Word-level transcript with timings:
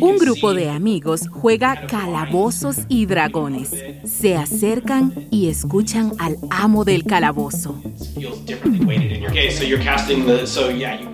Un 0.00 0.18
grupo 0.18 0.54
de 0.54 0.70
amigos 0.70 1.28
juega 1.30 1.86
calabozos 1.86 2.78
y 2.88 3.06
dragones. 3.06 3.70
Se 4.04 4.36
acercan 4.36 5.28
y 5.30 5.48
escuchan 5.48 6.12
al 6.18 6.36
amo 6.50 6.84
del 6.84 7.04
calabozo. 7.04 7.80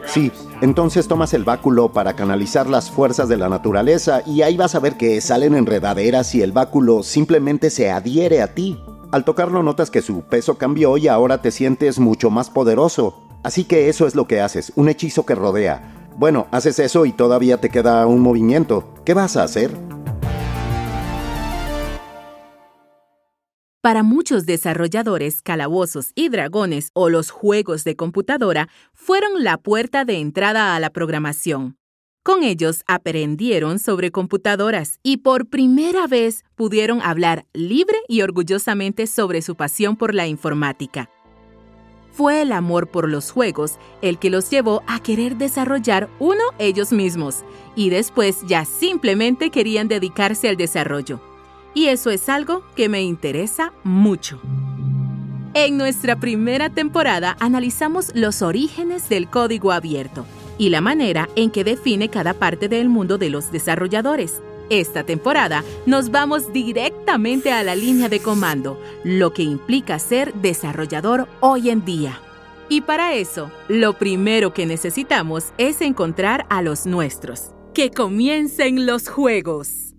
Sí, 0.06 0.32
entonces 0.62 1.08
tomas 1.08 1.34
el 1.34 1.44
báculo 1.44 1.92
para 1.92 2.14
canalizar 2.14 2.68
las 2.68 2.90
fuerzas 2.90 3.28
de 3.28 3.36
la 3.36 3.48
naturaleza 3.48 4.22
y 4.26 4.42
ahí 4.42 4.56
vas 4.56 4.74
a 4.74 4.80
ver 4.80 4.96
que 4.96 5.20
salen 5.20 5.54
enredaderas 5.54 6.34
y 6.34 6.42
el 6.42 6.52
báculo 6.52 7.02
simplemente 7.02 7.70
se 7.70 7.90
adhiere 7.90 8.40
a 8.40 8.54
ti. 8.54 8.78
Al 9.12 9.24
tocarlo 9.24 9.62
notas 9.62 9.90
que 9.90 10.02
su 10.02 10.22
peso 10.22 10.56
cambió 10.56 10.96
y 10.96 11.08
ahora 11.08 11.42
te 11.42 11.50
sientes 11.50 11.98
mucho 11.98 12.30
más 12.30 12.50
poderoso. 12.50 13.22
Así 13.42 13.64
que 13.64 13.88
eso 13.88 14.06
es 14.06 14.14
lo 14.14 14.26
que 14.26 14.40
haces, 14.40 14.72
un 14.74 14.88
hechizo 14.88 15.24
que 15.24 15.34
rodea. 15.34 16.07
Bueno, 16.18 16.48
haces 16.50 16.80
eso 16.80 17.06
y 17.06 17.12
todavía 17.12 17.58
te 17.58 17.70
queda 17.70 18.04
un 18.08 18.18
movimiento. 18.18 18.92
¿Qué 19.04 19.14
vas 19.14 19.36
a 19.36 19.44
hacer? 19.44 19.70
Para 23.80 24.02
muchos 24.02 24.44
desarrolladores, 24.44 25.42
calabozos 25.42 26.10
y 26.16 26.28
dragones 26.28 26.90
o 26.92 27.08
los 27.08 27.30
juegos 27.30 27.84
de 27.84 27.94
computadora 27.94 28.68
fueron 28.92 29.44
la 29.44 29.58
puerta 29.58 30.04
de 30.04 30.18
entrada 30.18 30.74
a 30.74 30.80
la 30.80 30.90
programación. 30.90 31.76
Con 32.24 32.42
ellos 32.42 32.82
aprendieron 32.88 33.78
sobre 33.78 34.10
computadoras 34.10 34.98
y 35.04 35.18
por 35.18 35.46
primera 35.46 36.08
vez 36.08 36.42
pudieron 36.56 37.00
hablar 37.00 37.46
libre 37.52 37.98
y 38.08 38.22
orgullosamente 38.22 39.06
sobre 39.06 39.40
su 39.40 39.54
pasión 39.54 39.96
por 39.96 40.12
la 40.14 40.26
informática. 40.26 41.08
Fue 42.18 42.42
el 42.42 42.50
amor 42.50 42.88
por 42.88 43.08
los 43.08 43.30
juegos 43.30 43.78
el 44.02 44.18
que 44.18 44.28
los 44.28 44.50
llevó 44.50 44.82
a 44.88 44.98
querer 44.98 45.36
desarrollar 45.36 46.08
uno 46.18 46.42
ellos 46.58 46.90
mismos 46.90 47.44
y 47.76 47.90
después 47.90 48.38
ya 48.44 48.64
simplemente 48.64 49.50
querían 49.50 49.86
dedicarse 49.86 50.48
al 50.48 50.56
desarrollo. 50.56 51.20
Y 51.74 51.86
eso 51.86 52.10
es 52.10 52.28
algo 52.28 52.64
que 52.74 52.88
me 52.88 53.02
interesa 53.02 53.72
mucho. 53.84 54.40
En 55.54 55.78
nuestra 55.78 56.18
primera 56.18 56.70
temporada 56.70 57.36
analizamos 57.38 58.10
los 58.16 58.42
orígenes 58.42 59.08
del 59.08 59.30
código 59.30 59.70
abierto 59.70 60.26
y 60.58 60.70
la 60.70 60.80
manera 60.80 61.28
en 61.36 61.52
que 61.52 61.62
define 61.62 62.08
cada 62.08 62.34
parte 62.34 62.68
del 62.68 62.88
mundo 62.88 63.18
de 63.18 63.30
los 63.30 63.52
desarrolladores. 63.52 64.42
Esta 64.70 65.02
temporada 65.02 65.64
nos 65.86 66.10
vamos 66.10 66.52
directamente 66.52 67.52
a 67.52 67.62
la 67.62 67.74
línea 67.74 68.10
de 68.10 68.20
comando, 68.20 68.78
lo 69.02 69.32
que 69.32 69.42
implica 69.42 69.98
ser 69.98 70.34
desarrollador 70.34 71.26
hoy 71.40 71.70
en 71.70 71.86
día. 71.86 72.20
Y 72.68 72.82
para 72.82 73.14
eso, 73.14 73.50
lo 73.68 73.94
primero 73.94 74.52
que 74.52 74.66
necesitamos 74.66 75.52
es 75.56 75.80
encontrar 75.80 76.44
a 76.50 76.60
los 76.60 76.84
nuestros. 76.84 77.52
¡Que 77.72 77.90
comiencen 77.90 78.84
los 78.84 79.08
juegos! 79.08 79.94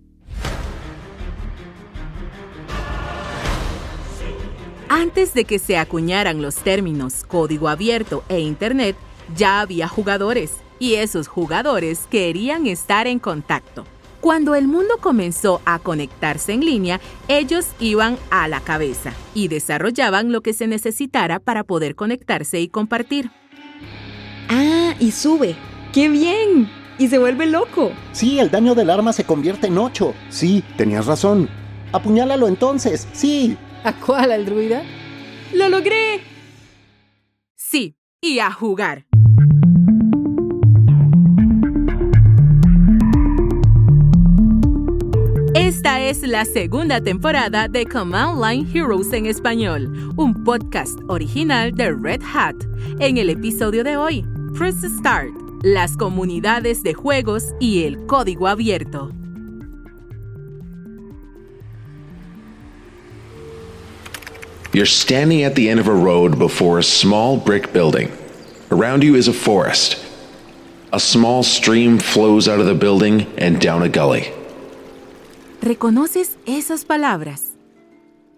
Antes 4.88 5.34
de 5.34 5.44
que 5.44 5.58
se 5.58 5.78
acuñaran 5.78 6.42
los 6.42 6.54
términos 6.56 7.24
código 7.26 7.68
abierto 7.68 8.22
e 8.28 8.38
Internet, 8.38 8.94
ya 9.34 9.60
había 9.60 9.88
jugadores, 9.88 10.52
y 10.78 10.94
esos 10.94 11.26
jugadores 11.26 12.06
querían 12.08 12.68
estar 12.68 13.08
en 13.08 13.18
contacto. 13.18 13.84
Cuando 14.20 14.54
el 14.54 14.68
mundo 14.68 14.98
comenzó 15.00 15.62
a 15.64 15.78
conectarse 15.78 16.52
en 16.52 16.60
línea, 16.60 17.00
ellos 17.28 17.68
iban 17.80 18.18
a 18.30 18.48
la 18.48 18.60
cabeza 18.60 19.14
y 19.34 19.48
desarrollaban 19.48 20.30
lo 20.30 20.42
que 20.42 20.52
se 20.52 20.66
necesitara 20.66 21.38
para 21.38 21.64
poder 21.64 21.94
conectarse 21.94 22.60
y 22.60 22.68
compartir. 22.68 23.30
Ah, 24.50 24.94
y 25.00 25.10
sube. 25.12 25.56
¡Qué 25.94 26.10
bien! 26.10 26.70
Y 26.98 27.08
se 27.08 27.16
vuelve 27.16 27.46
loco. 27.46 27.92
Sí, 28.12 28.38
el 28.38 28.50
daño 28.50 28.74
del 28.74 28.90
arma 28.90 29.14
se 29.14 29.24
convierte 29.24 29.68
en 29.68 29.78
8. 29.78 30.12
Sí, 30.28 30.62
tenías 30.76 31.06
razón. 31.06 31.48
Apuñálalo 31.92 32.46
entonces. 32.46 33.08
Sí. 33.12 33.56
¿A 33.84 33.94
cuál, 33.94 34.32
al 34.32 34.44
druida? 34.44 34.82
¡Lo 35.54 35.70
logré! 35.70 36.20
Sí, 37.56 37.96
y 38.20 38.40
a 38.40 38.52
jugar. 38.52 39.06
Esta 45.70 46.00
es 46.00 46.22
la 46.22 46.44
segunda 46.44 47.00
temporada 47.00 47.68
de 47.68 47.86
Command 47.86 48.44
Line 48.44 48.66
Heroes 48.74 49.12
en 49.12 49.26
español, 49.26 50.12
un 50.16 50.34
podcast 50.42 50.98
original 51.06 51.70
de 51.72 51.92
Red 51.92 52.22
Hat. 52.24 52.56
En 52.98 53.18
el 53.18 53.30
episodio 53.30 53.84
de 53.84 53.96
hoy, 53.96 54.24
Press 54.58 54.82
Start, 54.98 55.30
las 55.62 55.96
comunidades 55.96 56.82
de 56.82 56.92
juegos 56.92 57.54
y 57.60 57.84
el 57.84 58.04
código 58.06 58.48
abierto. 58.48 59.12
You're 64.72 64.86
standing 64.86 65.44
at 65.44 65.54
the 65.54 65.70
end 65.70 65.78
of 65.78 65.86
a 65.86 65.94
road 65.94 66.36
before 66.36 66.80
a 66.80 66.82
small 66.82 67.36
brick 67.36 67.72
building. 67.72 68.10
Around 68.72 69.04
you 69.04 69.14
is 69.14 69.28
a 69.28 69.32
forest. 69.32 70.04
A 70.92 70.98
small 70.98 71.44
stream 71.44 72.00
flows 72.00 72.48
out 72.48 72.58
of 72.58 72.66
the 72.66 72.74
building 72.74 73.24
and 73.38 73.60
down 73.60 73.84
a 73.84 73.88
gully. 73.88 74.32
¿Reconoces 75.62 76.38
esas 76.46 76.86
palabras? 76.86 77.58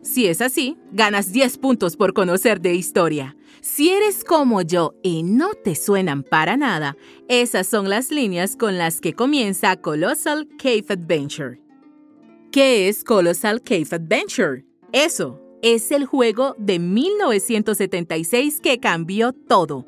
Si 0.00 0.26
es 0.26 0.40
así, 0.40 0.76
ganas 0.90 1.30
10 1.30 1.58
puntos 1.58 1.96
por 1.96 2.14
conocer 2.14 2.60
de 2.60 2.74
historia. 2.74 3.36
Si 3.60 3.90
eres 3.90 4.24
como 4.24 4.60
yo 4.62 4.94
y 5.04 5.22
no 5.22 5.54
te 5.54 5.76
suenan 5.76 6.24
para 6.24 6.56
nada, 6.56 6.96
esas 7.28 7.68
son 7.68 7.88
las 7.88 8.10
líneas 8.10 8.56
con 8.56 8.76
las 8.76 9.00
que 9.00 9.12
comienza 9.12 9.76
Colossal 9.76 10.48
Cave 10.58 10.86
Adventure. 10.88 11.60
¿Qué 12.50 12.88
es 12.88 13.04
Colossal 13.04 13.62
Cave 13.62 13.86
Adventure? 13.92 14.64
Eso 14.90 15.40
es 15.62 15.92
el 15.92 16.06
juego 16.06 16.56
de 16.58 16.80
1976 16.80 18.58
que 18.60 18.80
cambió 18.80 19.32
todo. 19.32 19.86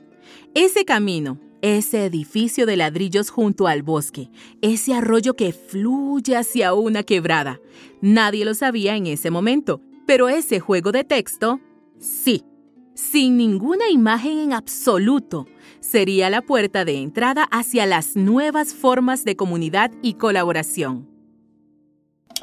Ese 0.54 0.84
camino, 0.84 1.40
ese 1.64 2.04
edificio 2.04 2.66
de 2.66 2.76
ladrillos 2.76 3.30
junto 3.30 3.68
al 3.68 3.82
bosque, 3.82 4.28
ese 4.60 4.92
arroyo 4.92 5.32
que 5.32 5.54
fluye 5.54 6.36
hacia 6.36 6.74
una 6.74 7.04
quebrada. 7.04 7.58
Nadie 8.02 8.44
lo 8.44 8.52
sabía 8.52 8.96
en 8.96 9.06
ese 9.06 9.30
momento, 9.30 9.80
pero 10.06 10.28
ese 10.28 10.60
juego 10.60 10.92
de 10.92 11.04
texto, 11.04 11.60
sí, 11.98 12.44
sin 12.92 13.38
ninguna 13.38 13.88
imagen 13.88 14.40
en 14.40 14.52
absoluto, 14.52 15.46
sería 15.80 16.28
la 16.28 16.42
puerta 16.42 16.84
de 16.84 17.00
entrada 17.00 17.44
hacia 17.44 17.86
las 17.86 18.14
nuevas 18.14 18.74
formas 18.74 19.24
de 19.24 19.34
comunidad 19.34 19.90
y 20.02 20.14
colaboración. 20.14 21.08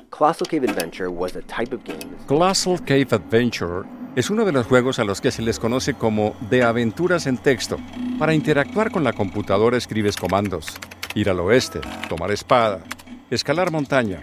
Colossal 0.10 0.48
Cave 0.48 0.68
Adventure 0.68 1.10
was 1.10 1.36
a 1.36 1.42
type 1.44 1.76
of 1.76 1.84
game. 1.84 2.12
Colossal 2.26 2.80
Cave 2.80 3.14
Adventure 3.14 3.86
es 4.16 4.30
uno 4.30 4.44
de 4.46 4.52
los 4.52 4.68
juegos 4.68 5.00
a 5.00 5.06
los 5.06 5.22
que 5.22 5.32
se 5.32 5.42
les 5.42 5.60
conoce 5.60 5.94
como 5.94 6.36
de 6.50 6.64
aventuras 6.64 7.28
en 7.28 7.38
texto. 7.38 7.78
Para 8.20 8.34
interactuar 8.34 8.92
con 8.92 9.04
la 9.04 9.14
computadora 9.14 9.78
escribes 9.78 10.18
comandos. 10.18 10.68
Ir 11.16 11.30
al 11.30 11.40
oeste, 11.40 11.80
tomar 12.10 12.32
espada, 12.32 12.84
escalar 13.30 13.72
montaña. 13.72 14.22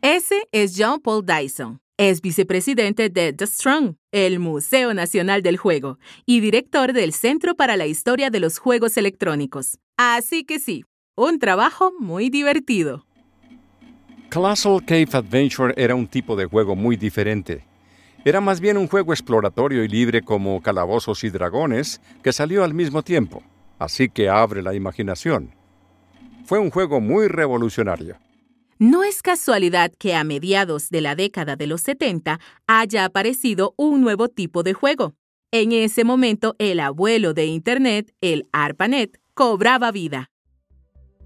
Ese 0.00 0.48
es 0.50 0.74
John 0.76 1.00
Paul 1.00 1.24
Dyson. 1.24 1.78
Es 1.96 2.20
vicepresidente 2.20 3.08
de 3.08 3.32
The 3.32 3.46
Strong, 3.46 3.94
el 4.10 4.40
Museo 4.40 4.92
Nacional 4.94 5.42
del 5.42 5.56
Juego, 5.56 5.98
y 6.26 6.40
director 6.40 6.92
del 6.92 7.12
Centro 7.12 7.54
para 7.54 7.76
la 7.76 7.86
Historia 7.86 8.30
de 8.30 8.40
los 8.40 8.58
Juegos 8.58 8.96
Electrónicos. 8.96 9.78
Así 9.96 10.42
que 10.42 10.58
sí, 10.58 10.84
un 11.14 11.38
trabajo 11.38 11.92
muy 12.00 12.30
divertido. 12.30 13.06
Colossal 14.32 14.84
Cave 14.84 15.08
Adventure 15.12 15.74
era 15.76 15.94
un 15.94 16.08
tipo 16.08 16.34
de 16.34 16.46
juego 16.46 16.74
muy 16.74 16.96
diferente. 16.96 17.64
Era 18.24 18.40
más 18.40 18.60
bien 18.60 18.76
un 18.76 18.86
juego 18.86 19.12
exploratorio 19.12 19.82
y 19.82 19.88
libre 19.88 20.22
como 20.22 20.62
Calabozos 20.62 21.24
y 21.24 21.30
Dragones, 21.30 22.00
que 22.22 22.32
salió 22.32 22.62
al 22.62 22.72
mismo 22.72 23.02
tiempo, 23.02 23.42
así 23.80 24.08
que 24.08 24.28
abre 24.28 24.62
la 24.62 24.74
imaginación. 24.74 25.56
Fue 26.44 26.60
un 26.60 26.70
juego 26.70 27.00
muy 27.00 27.26
revolucionario. 27.26 28.16
No 28.78 29.02
es 29.02 29.22
casualidad 29.22 29.92
que 29.98 30.14
a 30.14 30.22
mediados 30.22 30.88
de 30.88 31.00
la 31.00 31.16
década 31.16 31.56
de 31.56 31.66
los 31.66 31.80
70 31.82 32.38
haya 32.68 33.04
aparecido 33.04 33.74
un 33.76 34.00
nuevo 34.00 34.28
tipo 34.28 34.62
de 34.62 34.72
juego. 34.72 35.14
En 35.50 35.72
ese 35.72 36.04
momento, 36.04 36.54
el 36.58 36.78
abuelo 36.78 37.34
de 37.34 37.46
Internet, 37.46 38.14
el 38.20 38.48
ARPANET, 38.52 39.20
cobraba 39.34 39.90
vida. 39.90 40.30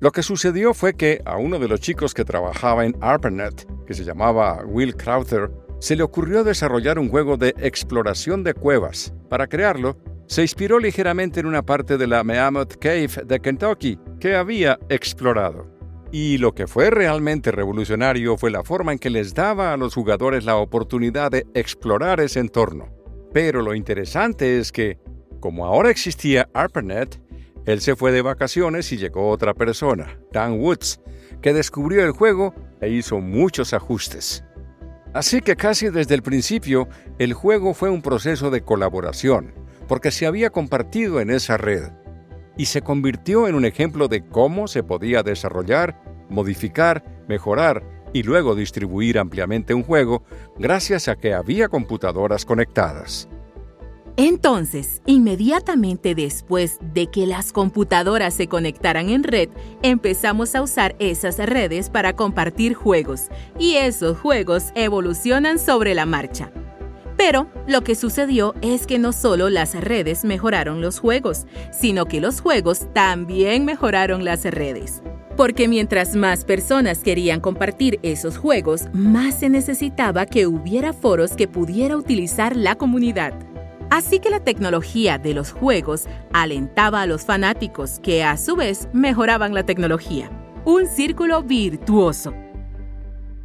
Lo 0.00 0.12
que 0.12 0.22
sucedió 0.22 0.72
fue 0.72 0.94
que 0.94 1.20
a 1.26 1.37
uno 1.37 1.58
de 1.58 1.69
los 1.69 1.81
chicos 1.81 2.14
que 2.14 2.25
trabajaba 2.25 2.87
en 2.87 2.96
ARPANET, 3.02 3.66
que 3.87 3.94
se 3.94 4.04
llamaba 4.04 4.62
Will 4.64 4.94
Crowther, 4.94 5.50
se 5.78 5.96
le 5.96 6.02
ocurrió 6.02 6.44
desarrollar 6.44 6.99
un 6.99 7.08
juego 7.08 7.37
de 7.37 7.55
exploración 7.58 8.43
de 8.44 8.55
cuevas. 8.55 9.12
Para 9.28 9.46
crearlo, 9.46 9.96
se 10.26 10.43
inspiró 10.43 10.78
ligeramente 10.78 11.40
en 11.40 11.46
una 11.46 11.62
parte 11.62 11.99
de 11.99 12.06
la 12.06 12.25
Meamoth 12.25 12.76
Cave 12.78 13.11
de 13.25 13.40
Kentucky 13.40 13.99
que 14.19 14.34
había 14.34 14.78
explorado. 14.88 15.70
Y 16.11 16.38
lo 16.38 16.55
que 16.55 16.67
fue 16.67 16.90
realmente 16.90 17.50
revolucionario 17.50 18.37
fue 18.37 18.50
la 18.50 18.64
forma 18.64 18.93
en 18.93 18.99
que 18.99 19.11
les 19.11 19.34
daba 19.34 19.73
a 19.73 19.76
los 19.76 19.94
jugadores 19.94 20.44
la 20.44 20.56
oportunidad 20.56 21.31
de 21.31 21.46
explorar 21.55 22.20
ese 22.20 22.40
entorno. 22.40 22.88
Pero 23.32 23.61
lo 23.61 23.75
interesante 23.75 24.58
es 24.58 24.73
que, 24.73 24.99
como 25.40 25.67
ahora 25.67 25.90
existía 25.90 26.49
ARPANET, 26.55 27.20
Él 27.67 27.81
se 27.81 27.96
fue 27.96 28.12
de 28.12 28.23
vacaciones 28.23 28.90
y 28.93 28.96
llegó 28.96 29.28
otra 29.28 29.52
persona, 29.52 30.19
Dan 30.32 30.61
Woods, 30.61 31.00
que 31.43 31.52
descubrió 31.52 32.05
el 32.05 32.12
juego 32.12 32.55
e 32.81 32.88
hizo 32.88 33.20
muchos 33.20 33.75
ajustes. 33.75 34.45
Así 35.16 35.40
que 35.40 35.56
casi 35.56 35.88
desde 35.88 36.14
el 36.14 36.20
principio 36.20 36.90
el 37.18 37.32
juego 37.32 37.72
fue 37.72 37.88
un 37.88 38.02
proceso 38.02 38.50
de 38.50 38.60
colaboración, 38.60 39.54
porque 39.88 40.10
se 40.10 40.26
había 40.26 40.50
compartido 40.50 41.20
en 41.20 41.30
esa 41.30 41.56
red, 41.56 41.84
y 42.58 42.66
se 42.66 42.82
convirtió 42.82 43.48
en 43.48 43.54
un 43.54 43.64
ejemplo 43.64 44.08
de 44.08 44.26
cómo 44.26 44.68
se 44.68 44.82
podía 44.82 45.22
desarrollar, 45.22 45.98
modificar, 46.28 47.02
mejorar 47.28 47.82
y 48.12 48.24
luego 48.24 48.54
distribuir 48.54 49.18
ampliamente 49.18 49.72
un 49.72 49.84
juego 49.84 50.22
gracias 50.58 51.08
a 51.08 51.16
que 51.16 51.32
había 51.32 51.70
computadoras 51.70 52.44
conectadas. 52.44 53.26
Entonces, 54.18 55.02
inmediatamente 55.04 56.14
después 56.14 56.78
de 56.94 57.08
que 57.08 57.26
las 57.26 57.52
computadoras 57.52 58.32
se 58.32 58.46
conectaran 58.46 59.10
en 59.10 59.22
red, 59.22 59.50
empezamos 59.82 60.54
a 60.54 60.62
usar 60.62 60.96
esas 60.98 61.36
redes 61.36 61.90
para 61.90 62.16
compartir 62.16 62.72
juegos, 62.72 63.28
y 63.58 63.74
esos 63.74 64.16
juegos 64.16 64.72
evolucionan 64.74 65.58
sobre 65.58 65.94
la 65.94 66.06
marcha. 66.06 66.50
Pero 67.18 67.46
lo 67.66 67.84
que 67.84 67.94
sucedió 67.94 68.54
es 68.62 68.86
que 68.86 68.98
no 68.98 69.12
solo 69.12 69.50
las 69.50 69.74
redes 69.74 70.24
mejoraron 70.24 70.80
los 70.80 70.98
juegos, 70.98 71.46
sino 71.70 72.06
que 72.06 72.20
los 72.22 72.40
juegos 72.40 72.86
también 72.94 73.66
mejoraron 73.66 74.24
las 74.24 74.44
redes. 74.44 75.02
Porque 75.36 75.68
mientras 75.68 76.16
más 76.16 76.46
personas 76.46 77.00
querían 77.00 77.40
compartir 77.40 78.00
esos 78.02 78.38
juegos, 78.38 78.84
más 78.94 79.40
se 79.40 79.50
necesitaba 79.50 80.24
que 80.24 80.46
hubiera 80.46 80.94
foros 80.94 81.32
que 81.32 81.48
pudiera 81.48 81.98
utilizar 81.98 82.56
la 82.56 82.76
comunidad. 82.76 83.34
Así 83.90 84.18
que 84.18 84.30
la 84.30 84.42
tecnología 84.42 85.18
de 85.18 85.32
los 85.32 85.52
juegos 85.52 86.06
alentaba 86.32 87.02
a 87.02 87.06
los 87.06 87.24
fanáticos 87.24 88.00
que 88.00 88.24
a 88.24 88.36
su 88.36 88.56
vez 88.56 88.88
mejoraban 88.92 89.54
la 89.54 89.64
tecnología. 89.64 90.30
Un 90.64 90.86
círculo 90.86 91.42
virtuoso. 91.42 92.34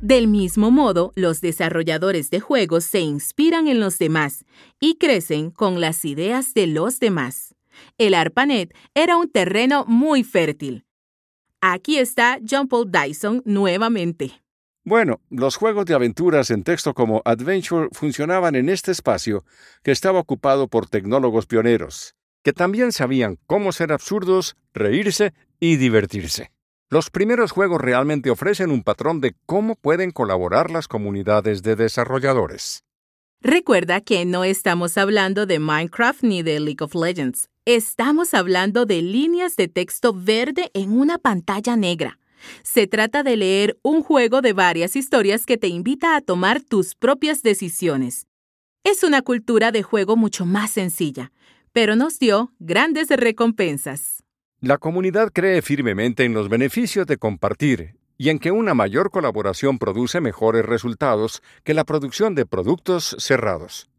Del 0.02 0.28
mismo 0.28 0.72
modo, 0.72 1.12
los 1.16 1.42
desarrolladores 1.42 2.32
de 2.32 2.40
juegos 2.40 2.86
se 2.86 3.02
inspiran 3.02 3.68
en 3.68 3.80
los 3.80 4.00
demás 4.00 4.46
y 4.80 4.96
crecen 4.96 5.52
con 5.52 5.80
las 5.80 6.04
ideas 6.06 6.56
de 6.56 6.66
los 6.66 7.00
demás. 7.00 7.54
El 8.00 8.16
ARPANET 8.16 8.74
era 8.96 9.18
un 9.18 9.30
terreno 9.30 9.86
muy 9.88 10.24
fértil. 10.24 10.86
Aquí 11.62 12.00
está 12.00 12.40
John 12.50 12.68
Paul 12.68 12.92
Dyson 12.92 13.44
nuevamente. 13.46 14.41
Bueno, 14.84 15.22
los 15.30 15.58
juegos 15.58 15.86
de 15.86 15.94
aventuras 15.94 16.50
en 16.50 16.64
texto 16.64 16.96
como 16.96 17.22
Adventure 17.24 17.90
funcionaban 17.92 18.56
en 18.56 18.68
este 18.68 18.92
espacio 18.92 19.46
que 19.84 19.92
estaba 19.92 20.20
ocupado 20.20 20.68
por 20.68 20.88
tecnólogos 20.88 21.46
pioneros, 21.46 22.16
que 22.44 22.52
también 22.52 22.92
sabían 22.92 23.38
cómo 23.46 23.74
ser 23.74 23.92
absurdos, 23.92 24.56
reírse 24.74 25.34
y 25.60 25.76
divertirse. 25.76 26.52
Los 26.90 27.12
primeros 27.12 27.52
juegos 27.52 27.80
realmente 27.80 28.32
ofrecen 28.32 28.72
un 28.72 28.82
patrón 28.82 29.22
de 29.22 29.36
cómo 29.46 29.76
pueden 29.76 30.10
colaborar 30.10 30.72
las 30.72 30.88
comunidades 30.88 31.62
de 31.62 31.76
desarrolladores. 31.76 32.84
Recuerda 33.40 34.02
que 34.02 34.26
no 34.26 34.44
estamos 34.44 34.98
hablando 34.98 35.46
de 35.46 35.60
Minecraft 35.60 36.24
ni 36.24 36.42
de 36.42 36.60
League 36.60 36.84
of 36.84 36.96
Legends. 36.96 37.50
Estamos 37.66 38.34
hablando 38.34 38.86
de 38.88 39.04
líneas 39.04 39.56
de 39.56 39.68
texto 39.68 40.12
verde 40.12 40.72
en 40.74 40.92
una 40.92 41.20
pantalla 41.20 41.76
negra. 41.76 42.18
Se 42.64 42.88
trata 42.88 43.24
de 43.24 43.38
leer 43.38 43.78
un 43.84 44.04
juego 44.04 44.42
de 44.42 44.54
varias 44.54 44.96
historias 44.96 45.46
que 45.46 45.58
te 45.58 45.68
invita 45.68 46.16
a 46.16 46.22
tomar 46.22 46.62
tus 46.62 46.96
propias 46.96 47.44
decisiones. 47.44 48.28
Es 48.84 49.04
una 49.04 49.22
cultura 49.22 49.72
de 49.72 49.84
juego 49.84 50.16
mucho 50.16 50.46
más 50.46 50.72
sencilla, 50.72 51.32
pero 51.72 51.96
nos 51.96 52.18
dio 52.20 52.52
grandes 52.60 53.10
recompensas. 53.10 54.24
La 54.60 54.78
comunidad 54.78 55.32
cree 55.34 55.62
firmemente 55.62 56.24
en 56.24 56.34
los 56.34 56.50
beneficios 56.50 57.08
de 57.08 57.18
compartir 57.18 57.96
y 58.18 58.30
en 58.30 58.40
que 58.40 58.52
una 58.52 58.74
mayor 58.74 59.10
colaboración 59.10 59.80
produce 59.80 60.22
mejores 60.22 60.66
resultados 60.66 61.42
que 61.64 61.74
la 61.74 61.84
producción 61.84 62.36
de 62.36 62.46
productos 62.46 63.16
cerrados. 63.20 63.90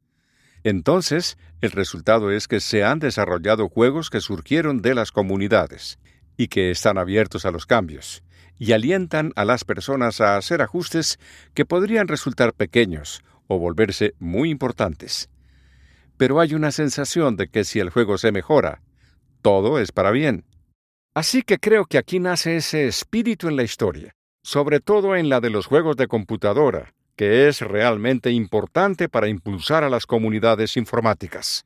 Entonces, 0.65 1.39
el 1.61 1.73
resultado 1.73 2.31
es 2.31 2.47
que 2.47 2.61
se 2.61 2.85
han 2.85 3.01
desarrollado 3.01 3.69
juegos 3.69 4.11
que 4.11 4.21
surgieron 4.21 4.81
de 4.81 4.95
las 4.95 5.11
comunidades 5.11 5.99
y 6.37 6.49
que 6.49 6.71
están 6.71 6.99
abiertos 6.99 7.45
a 7.45 7.51
los 7.51 7.67
cambios 7.67 8.23
y 8.63 8.75
alientan 8.75 9.33
a 9.35 9.45
las 9.45 9.65
personas 9.65 10.21
a 10.21 10.37
hacer 10.37 10.63
ajustes 10.63 11.19
que 11.53 11.65
podrían 11.65 12.07
resultar 12.07 12.55
pequeños 12.55 13.25
o 13.49 13.59
volverse 13.59 14.15
muy 14.21 14.51
importantes. 14.51 15.29
Pero 16.17 16.39
hay 16.39 16.55
una 16.55 16.71
sensación 16.71 17.35
de 17.35 17.49
que 17.49 17.65
si 17.65 17.81
el 17.81 17.91
juego 17.91 18.19
se 18.19 18.31
mejora, 18.31 18.81
todo 19.43 19.81
es 19.81 19.91
para 19.91 20.13
bien. 20.13 20.45
Así 21.13 21.43
que 21.43 21.59
creo 21.59 21.87
que 21.87 21.99
aquí 21.99 22.21
nace 22.21 22.55
ese 22.55 22.87
espíritu 22.87 23.49
en 23.49 23.57
la 23.57 23.65
historia, 23.65 24.15
sobre 24.45 24.79
todo 24.79 25.17
en 25.17 25.29
la 25.29 25.41
de 25.41 25.51
los 25.51 25.67
juegos 25.67 25.97
de 25.97 26.07
computadora, 26.07 26.95
que 27.17 27.49
es 27.49 27.63
realmente 27.63 28.31
importante 28.31 29.09
para 29.09 29.27
impulsar 29.27 29.83
a 29.83 29.91
las 29.91 30.07
comunidades 30.07 30.77
informáticas. 30.77 31.65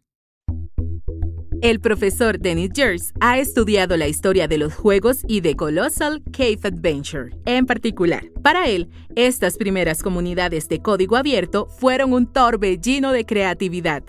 El 1.62 1.80
profesor 1.80 2.38
Dennis 2.38 2.70
Gers 2.74 3.12
ha 3.20 3.38
estudiado 3.38 3.96
la 3.96 4.08
historia 4.08 4.46
de 4.46 4.58
los 4.58 4.74
juegos 4.74 5.22
y 5.26 5.40
de 5.40 5.56
Colossal 5.56 6.22
Cave 6.30 6.58
Adventure. 6.64 7.30
En 7.46 7.64
particular, 7.64 8.24
para 8.42 8.68
él, 8.68 8.90
estas 9.14 9.56
primeras 9.56 10.02
comunidades 10.02 10.68
de 10.68 10.80
código 10.80 11.16
abierto 11.16 11.66
fueron 11.66 12.12
un 12.12 12.30
torbellino 12.30 13.10
de 13.10 13.24
creatividad. 13.24 14.02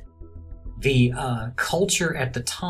Uh, 0.84 1.50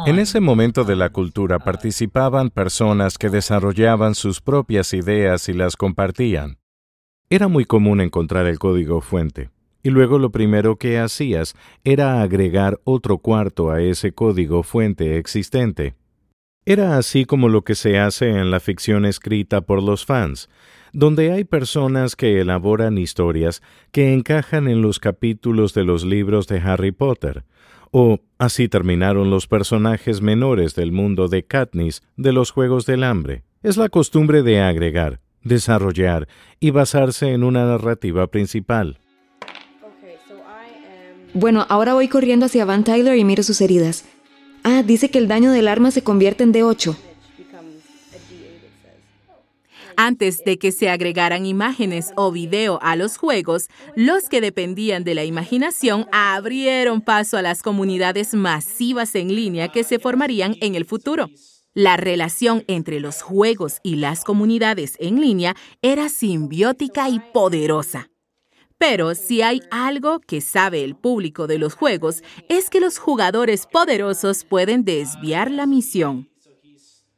en 0.06 0.20
ese 0.20 0.40
momento 0.40 0.84
de 0.84 0.96
la 0.96 1.10
cultura 1.10 1.60
participaban 1.60 2.52
personas 2.52 3.18
que 3.18 3.30
desarrollaban 3.30 4.16
sus 4.16 4.42
propias 4.42 4.94
ideas 4.94 5.50
y 5.50 5.54
las 5.54 5.76
compartían. 5.76 6.60
Era 7.30 7.48
muy 7.48 7.66
común 7.66 8.00
encontrar 8.00 8.46
el 8.46 8.60
código 8.60 9.02
fuente 9.02 9.50
y 9.88 9.90
luego 9.90 10.20
lo 10.20 10.32
primero 10.32 10.76
que 10.76 11.00
hacías 11.00 11.56
era 11.86 12.22
agregar 12.22 12.82
otro 12.84 13.20
cuarto 13.20 13.72
a 13.72 13.82
ese 13.82 14.12
código 14.12 14.62
fuente 14.62 15.18
existente. 15.18 15.96
Era 16.66 16.98
así 16.98 17.24
como 17.24 17.48
lo 17.48 17.64
que 17.64 17.74
se 17.74 17.98
hace 17.98 18.32
en 18.32 18.52
la 18.52 18.60
ficción 18.60 19.06
escrita 19.06 19.62
por 19.62 19.82
los 19.82 20.04
fans, 20.04 20.50
donde 20.92 21.32
hay 21.32 21.46
personas 21.46 22.18
que 22.18 22.42
elaboran 22.42 22.98
historias 22.98 23.64
que 23.94 24.14
encajan 24.14 24.68
en 24.68 24.82
los 24.82 25.00
capítulos 25.00 25.74
de 25.74 25.86
los 25.86 26.04
libros 26.04 26.48
de 26.48 26.60
Harry 26.60 26.92
Potter, 26.92 27.46
o 27.90 28.20
así 28.40 28.68
terminaron 28.68 29.30
los 29.30 29.48
personajes 29.48 30.20
menores 30.20 30.76
del 30.76 30.92
mundo 30.92 31.30
de 31.30 31.46
Katniss 31.46 32.04
de 32.18 32.34
los 32.34 32.52
Juegos 32.52 32.86
del 32.86 33.06
Hambre. 33.06 33.46
Es 33.64 33.78
la 33.78 33.88
costumbre 33.88 34.44
de 34.44 34.60
agregar, 34.60 35.22
desarrollar 35.44 36.28
y 36.60 36.72
basarse 36.72 37.32
en 37.32 37.46
una 37.46 37.66
narrativa 37.66 38.28
principal. 38.28 39.00
Bueno, 41.40 41.68
ahora 41.70 41.94
voy 41.94 42.08
corriendo 42.08 42.48
hacia 42.48 42.66
Van 42.66 42.84
Tyler 42.84 43.16
y 43.16 43.24
miro 43.24 43.44
sus 43.44 43.62
heridas. 43.62 44.06
Ah, 44.64 44.82
dice 44.82 45.12
que 45.12 45.20
el 45.20 45.28
daño 45.28 45.52
del 45.52 45.68
arma 45.68 45.92
se 45.92 46.02
convierte 46.02 46.44
en 46.44 46.52
D8. 46.52 46.98
Antes 49.96 50.44
de 50.44 50.58
que 50.58 50.72
se 50.72 50.90
agregaran 50.90 51.46
imágenes 51.46 52.12
o 52.16 52.32
video 52.32 52.80
a 52.82 52.96
los 52.96 53.18
juegos, 53.18 53.68
los 53.96 54.30
que 54.30 54.42
dependían 54.42 55.04
de 55.04 55.14
la 55.14 55.26
imaginación 55.26 56.08
abrieron 56.12 57.02
paso 57.02 57.38
a 57.38 57.44
las 57.44 57.62
comunidades 57.62 58.34
masivas 58.34 59.14
en 59.14 59.36
línea 59.36 59.68
que 59.68 59.84
se 59.84 60.00
formarían 60.00 60.56
en 60.60 60.74
el 60.74 60.86
futuro. 60.86 61.30
La 61.76 61.98
relación 61.98 62.64
entre 62.68 63.00
los 63.00 63.22
juegos 63.22 63.78
y 63.84 63.98
las 63.98 64.24
comunidades 64.24 64.96
en 65.00 65.22
línea 65.22 65.56
era 65.84 66.10
simbiótica 66.10 67.10
y 67.10 67.20
poderosa. 67.32 68.10
Pero 68.78 69.16
si 69.16 69.42
hay 69.42 69.62
algo 69.72 70.20
que 70.20 70.40
sabe 70.40 70.84
el 70.84 70.96
público 70.96 71.48
de 71.48 71.58
los 71.58 71.74
juegos 71.74 72.24
es 72.48 72.70
que 72.70 72.80
los 72.80 73.00
jugadores 73.00 73.66
poderosos 73.66 74.44
pueden 74.44 74.86
desviar 74.86 75.50
la 75.50 75.66
misión. 75.66 76.30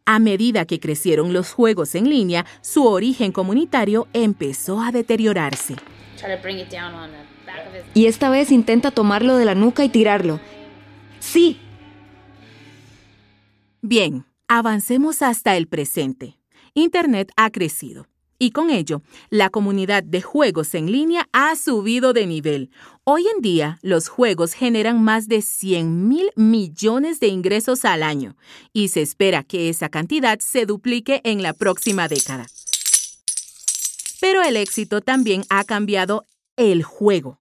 A 0.05 0.19
medida 0.19 0.65
que 0.65 0.79
crecieron 0.79 1.33
los 1.33 1.51
juegos 1.51 1.93
en 1.95 2.09
línea, 2.09 2.45
su 2.61 2.87
origen 2.87 3.31
comunitario 3.31 4.07
empezó 4.13 4.81
a 4.81 4.91
deteriorarse. 4.91 5.75
Y 7.93 8.05
esta 8.07 8.29
vez 8.29 8.51
intenta 8.51 8.91
tomarlo 8.91 9.35
de 9.35 9.45
la 9.45 9.53
nuca 9.53 9.83
y 9.83 9.89
tirarlo. 9.89 10.39
¡Sí! 11.19 11.59
Bien, 13.81 14.25
avancemos 14.47 15.21
hasta 15.21 15.55
el 15.57 15.67
presente. 15.67 16.39
Internet 16.73 17.31
ha 17.35 17.49
crecido. 17.51 18.07
Y 18.41 18.51
con 18.51 18.69
ello, 18.69 19.01
la 19.29 19.49
comunidad 19.49 20.01
de 20.01 20.21
juegos 20.21 20.73
en 20.73 20.89
línea 20.89 21.27
ha 21.33 21.57
subido 21.57 22.13
de 22.13 22.25
nivel. 22.25 22.71
Hoy 23.03 23.27
en 23.27 23.41
día, 23.41 23.79
los 23.81 24.07
juegos 24.07 24.53
generan 24.53 25.03
más 25.03 25.27
de 25.27 25.41
100 25.41 26.07
mil 26.07 26.31
millones 26.37 27.19
de 27.19 27.27
ingresos 27.27 27.83
al 27.83 28.01
año 28.01 28.37
y 28.71 28.87
se 28.87 29.01
espera 29.01 29.43
que 29.43 29.67
esa 29.67 29.89
cantidad 29.89 30.39
se 30.39 30.65
duplique 30.65 31.19
en 31.25 31.43
la 31.43 31.51
próxima 31.51 32.07
década. 32.07 32.47
Pero 34.21 34.41
el 34.41 34.55
éxito 34.55 35.01
también 35.01 35.43
ha 35.49 35.65
cambiado 35.65 36.23
el 36.55 36.83
juego. 36.83 37.41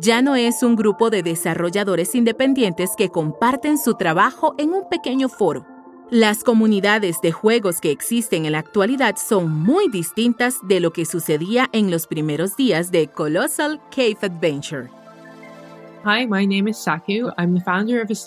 Ya 0.00 0.22
no 0.22 0.36
es 0.36 0.62
un 0.62 0.76
grupo 0.76 1.10
de 1.10 1.24
desarrolladores 1.24 2.14
independientes 2.14 2.90
que 2.96 3.08
comparten 3.08 3.78
su 3.78 3.94
trabajo 3.94 4.54
en 4.58 4.70
un 4.70 4.88
pequeño 4.88 5.28
foro 5.28 5.66
Las 6.10 6.42
comunidades 6.42 7.20
de 7.20 7.32
juegos 7.32 7.82
que 7.82 7.90
existen 7.90 8.46
en 8.46 8.52
la 8.52 8.60
actualidad 8.60 9.16
son 9.16 9.50
muy 9.50 9.90
distintas 9.90 10.56
de 10.66 10.80
lo 10.80 10.90
que 10.90 11.04
sucedía 11.04 11.68
en 11.72 11.90
los 11.90 12.06
primeros 12.06 12.56
días 12.56 12.90
de 12.90 13.08
Colossal 13.08 13.78
Cave 13.94 14.16
Adventure. 14.22 14.88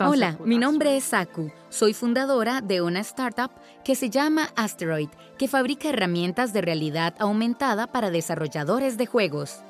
Hola, 0.08 0.38
mi 0.46 0.60
nombre 0.60 0.96
es 0.96 1.06
Saku. 1.06 1.52
Soy 1.70 1.96
fundadora 1.96 2.62
de 2.62 2.84
una 2.84 3.00
startup 3.00 3.50
que 3.84 3.96
se 3.96 4.12
llama 4.12 4.50
Asteroid, 4.56 5.10
que 5.40 5.48
fabrica 5.48 5.90
herramientas 5.90 6.54
de 6.54 6.62
realidad 6.62 7.16
aumentada 7.18 7.88
para 7.88 8.12
desarrolladores 8.12 9.00
de 9.00 9.08
juegos. 9.08 9.64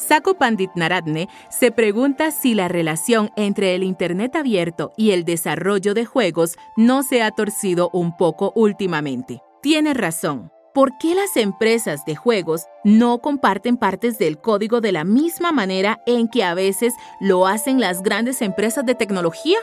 Saku 0.00 0.34
Pandit 0.34 0.70
Naradne 0.74 1.28
se 1.50 1.70
pregunta 1.70 2.30
si 2.30 2.54
la 2.54 2.68
relación 2.68 3.30
entre 3.36 3.74
el 3.74 3.82
Internet 3.82 4.34
abierto 4.34 4.92
y 4.96 5.10
el 5.10 5.24
desarrollo 5.24 5.92
de 5.92 6.06
juegos 6.06 6.56
no 6.76 7.02
se 7.02 7.22
ha 7.22 7.30
torcido 7.30 7.90
un 7.92 8.16
poco 8.16 8.52
últimamente. 8.56 9.42
Tiene 9.60 9.92
razón. 9.92 10.50
¿Por 10.72 10.96
qué 10.98 11.14
las 11.14 11.36
empresas 11.36 12.04
de 12.06 12.16
juegos 12.16 12.64
no 12.82 13.18
comparten 13.18 13.76
partes 13.76 14.18
del 14.18 14.40
código 14.40 14.80
de 14.80 14.92
la 14.92 15.04
misma 15.04 15.52
manera 15.52 16.00
en 16.06 16.28
que 16.28 16.44
a 16.44 16.54
veces 16.54 16.94
lo 17.20 17.46
hacen 17.46 17.78
las 17.78 18.02
grandes 18.02 18.40
empresas 18.40 18.86
de 18.86 18.94
tecnología? 18.94 19.58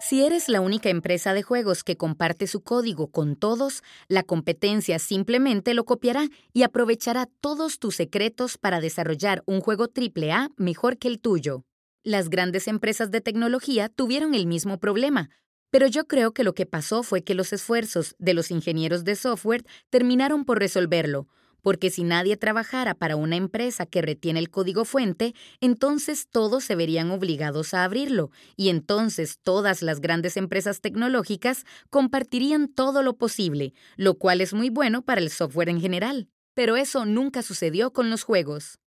Si 0.00 0.24
eres 0.24 0.48
la 0.48 0.62
única 0.62 0.88
empresa 0.88 1.34
de 1.34 1.42
juegos 1.42 1.84
que 1.84 1.98
comparte 1.98 2.46
su 2.46 2.62
código 2.62 3.08
con 3.08 3.36
todos, 3.36 3.82
la 4.08 4.22
competencia 4.22 4.98
simplemente 4.98 5.74
lo 5.74 5.84
copiará 5.84 6.26
y 6.54 6.62
aprovechará 6.62 7.28
todos 7.42 7.78
tus 7.78 7.96
secretos 7.96 8.56
para 8.56 8.80
desarrollar 8.80 9.42
un 9.44 9.60
juego 9.60 9.88
AAA 9.94 10.52
mejor 10.56 10.96
que 10.96 11.08
el 11.08 11.20
tuyo. 11.20 11.64
Las 12.02 12.30
grandes 12.30 12.66
empresas 12.66 13.10
de 13.10 13.20
tecnología 13.20 13.90
tuvieron 13.90 14.34
el 14.34 14.46
mismo 14.46 14.80
problema, 14.80 15.28
pero 15.70 15.86
yo 15.86 16.06
creo 16.06 16.32
que 16.32 16.44
lo 16.44 16.54
que 16.54 16.64
pasó 16.64 17.02
fue 17.02 17.22
que 17.22 17.34
los 17.34 17.52
esfuerzos 17.52 18.16
de 18.18 18.32
los 18.32 18.50
ingenieros 18.50 19.04
de 19.04 19.16
software 19.16 19.66
terminaron 19.90 20.46
por 20.46 20.58
resolverlo, 20.58 21.28
porque 21.62 21.90
si 21.90 22.04
nadie 22.04 22.36
trabajara 22.36 22.94
para 22.94 23.16
una 23.16 23.36
empresa 23.36 23.86
que 23.86 24.02
retiene 24.02 24.38
el 24.38 24.50
código 24.50 24.84
fuente, 24.84 25.34
entonces 25.60 26.28
todos 26.30 26.64
se 26.64 26.74
verían 26.74 27.10
obligados 27.10 27.74
a 27.74 27.84
abrirlo, 27.84 28.30
y 28.56 28.68
entonces 28.68 29.38
todas 29.42 29.82
las 29.82 30.00
grandes 30.00 30.36
empresas 30.36 30.80
tecnológicas 30.80 31.64
compartirían 31.90 32.68
todo 32.68 33.02
lo 33.02 33.16
posible, 33.16 33.74
lo 33.96 34.14
cual 34.14 34.40
es 34.40 34.52
muy 34.52 34.70
bueno 34.70 35.02
para 35.02 35.20
el 35.20 35.30
software 35.30 35.68
en 35.68 35.80
general. 35.80 36.28
Pero 36.54 36.76
eso 36.76 37.04
nunca 37.04 37.42
sucedió 37.42 37.92
con 37.92 38.10
los 38.10 38.22
juegos. 38.22 38.78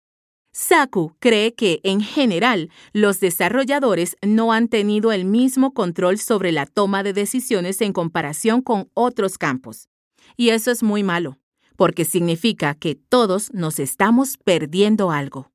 Saku 0.51 1.15
cree 1.19 1.55
que, 1.55 1.79
en 1.83 1.99
general, 2.01 2.69
los 2.91 3.19
desarrolladores 3.19 4.17
no 4.21 4.53
han 4.53 4.67
tenido 4.67 5.11
el 5.11 5.25
mismo 5.25 5.73
control 5.73 6.19
sobre 6.19 6.51
la 6.51 6.67
toma 6.67 7.01
de 7.01 7.13
decisiones 7.13 7.81
en 7.81 7.91
comparación 7.91 8.61
con 8.61 8.89
otros 8.93 9.39
campos. 9.39 9.89
Y 10.37 10.49
eso 10.49 10.69
es 10.69 10.83
muy 10.83 11.01
malo 11.01 11.39
porque 11.75 12.05
significa 12.05 12.75
que 12.75 12.95
todos 12.95 13.53
nos 13.53 13.79
estamos 13.79 14.37
perdiendo 14.37 15.11
algo. 15.11 15.51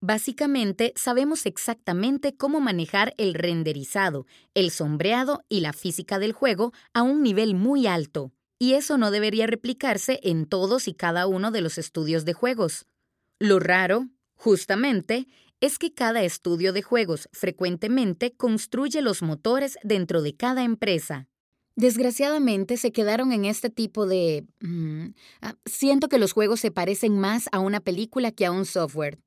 Básicamente, 0.00 0.92
sabemos 0.94 1.46
exactamente 1.46 2.36
cómo 2.36 2.60
manejar 2.60 3.14
el 3.16 3.34
renderizado, 3.34 4.26
el 4.54 4.70
sombreado 4.70 5.42
y 5.48 5.60
la 5.60 5.72
física 5.72 6.18
del 6.18 6.32
juego 6.32 6.72
a 6.92 7.02
un 7.02 7.22
nivel 7.22 7.54
muy 7.54 7.86
alto, 7.86 8.32
y 8.58 8.74
eso 8.74 8.98
no 8.98 9.10
debería 9.10 9.46
replicarse 9.46 10.20
en 10.22 10.46
todos 10.46 10.86
y 10.86 10.94
cada 10.94 11.26
uno 11.26 11.50
de 11.50 11.60
los 11.60 11.78
estudios 11.78 12.24
de 12.24 12.34
juegos. 12.34 12.86
Lo 13.38 13.58
raro, 13.58 14.08
justamente, 14.34 15.26
es 15.60 15.78
que 15.78 15.92
cada 15.92 16.22
estudio 16.22 16.72
de 16.72 16.82
juegos 16.82 17.28
frecuentemente 17.32 18.32
construye 18.32 19.00
los 19.00 19.22
motores 19.22 19.78
dentro 19.82 20.22
de 20.22 20.36
cada 20.36 20.62
empresa. 20.62 21.28
Desgraciadamente 21.76 22.78
se 22.78 22.90
quedaron 22.90 23.32
en 23.32 23.44
este 23.44 23.68
tipo 23.68 24.06
de... 24.06 24.46
Mm, 24.60 25.08
ah, 25.42 25.56
siento 25.66 26.08
que 26.08 26.18
los 26.18 26.32
juegos 26.32 26.60
se 26.60 26.70
parecen 26.70 27.18
más 27.18 27.50
a 27.52 27.60
una 27.60 27.80
película 27.80 28.32
que 28.32 28.46
a 28.46 28.50
un 28.50 28.64
software. 28.64 29.18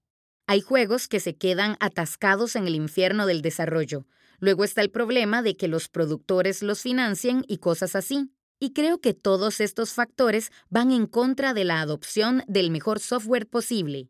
Hay 0.48 0.62
juegos 0.62 1.08
que 1.08 1.20
se 1.20 1.36
quedan 1.36 1.77
atascados 1.79 2.56
en 2.56 2.65
el 2.65 2.74
infierno 2.74 3.27
del 3.27 3.44
desarrollo. 3.44 4.08
Luego 4.39 4.63
está 4.63 4.82
el 4.82 4.89
problema 4.89 5.44
de 5.44 5.56
que 5.56 5.68
los 5.68 5.89
productores 5.89 6.63
los 6.63 6.82
financien 6.82 7.46
y 7.48 7.58
cosas 7.58 7.96
así. 7.96 8.32
Y 8.60 8.74
creo 8.74 9.00
que 9.00 9.13
todos 9.13 9.62
estos 9.62 9.94
factores 9.94 10.51
van 10.70 10.91
en 10.91 11.06
contra 11.06 11.53
de 11.53 11.65
la 11.65 11.82
adopción 11.82 12.44
del 12.48 12.72
mejor 12.72 13.00
software 13.00 13.48
posible. 13.48 14.10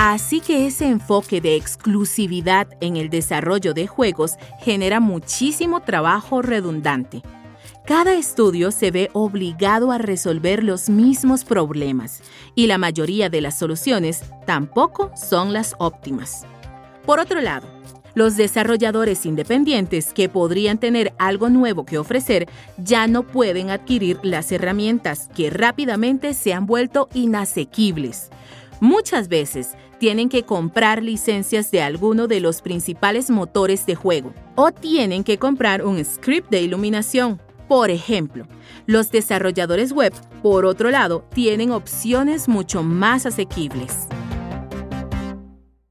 Así 0.00 0.38
que 0.38 0.68
ese 0.68 0.86
enfoque 0.86 1.40
de 1.40 1.56
exclusividad 1.56 2.68
en 2.80 2.96
el 2.96 3.10
desarrollo 3.10 3.74
de 3.74 3.88
juegos 3.88 4.34
genera 4.60 5.00
muchísimo 5.00 5.80
trabajo 5.80 6.40
redundante. 6.40 7.20
Cada 7.84 8.14
estudio 8.14 8.70
se 8.70 8.92
ve 8.92 9.10
obligado 9.12 9.90
a 9.90 9.98
resolver 9.98 10.62
los 10.62 10.88
mismos 10.88 11.42
problemas 11.42 12.22
y 12.54 12.68
la 12.68 12.78
mayoría 12.78 13.28
de 13.28 13.40
las 13.40 13.58
soluciones 13.58 14.22
tampoco 14.46 15.10
son 15.16 15.52
las 15.52 15.74
óptimas. 15.78 16.46
Por 17.04 17.18
otro 17.18 17.40
lado, 17.40 17.66
los 18.14 18.36
desarrolladores 18.36 19.26
independientes 19.26 20.12
que 20.12 20.28
podrían 20.28 20.78
tener 20.78 21.12
algo 21.18 21.48
nuevo 21.48 21.84
que 21.84 21.98
ofrecer 21.98 22.48
ya 22.76 23.08
no 23.08 23.24
pueden 23.24 23.70
adquirir 23.70 24.20
las 24.22 24.52
herramientas 24.52 25.28
que 25.34 25.50
rápidamente 25.50 26.34
se 26.34 26.54
han 26.54 26.66
vuelto 26.66 27.08
inasequibles. 27.14 28.30
Muchas 28.80 29.26
veces 29.26 29.76
tienen 29.98 30.28
que 30.28 30.44
comprar 30.44 31.02
licencias 31.02 31.70
de 31.70 31.82
alguno 31.82 32.26
de 32.28 32.40
los 32.40 32.62
principales 32.62 33.30
motores 33.30 33.84
de 33.86 33.94
juego 33.94 34.32
o 34.54 34.70
tienen 34.70 35.24
que 35.24 35.38
comprar 35.38 35.84
un 35.84 36.04
script 36.04 36.50
de 36.50 36.62
iluminación. 36.62 37.40
Por 37.68 37.90
ejemplo, 37.90 38.46
los 38.86 39.10
desarrolladores 39.10 39.92
web, 39.92 40.12
por 40.42 40.64
otro 40.64 40.90
lado, 40.90 41.26
tienen 41.34 41.70
opciones 41.70 42.48
mucho 42.48 42.82
más 42.82 43.26
asequibles. 43.26 44.08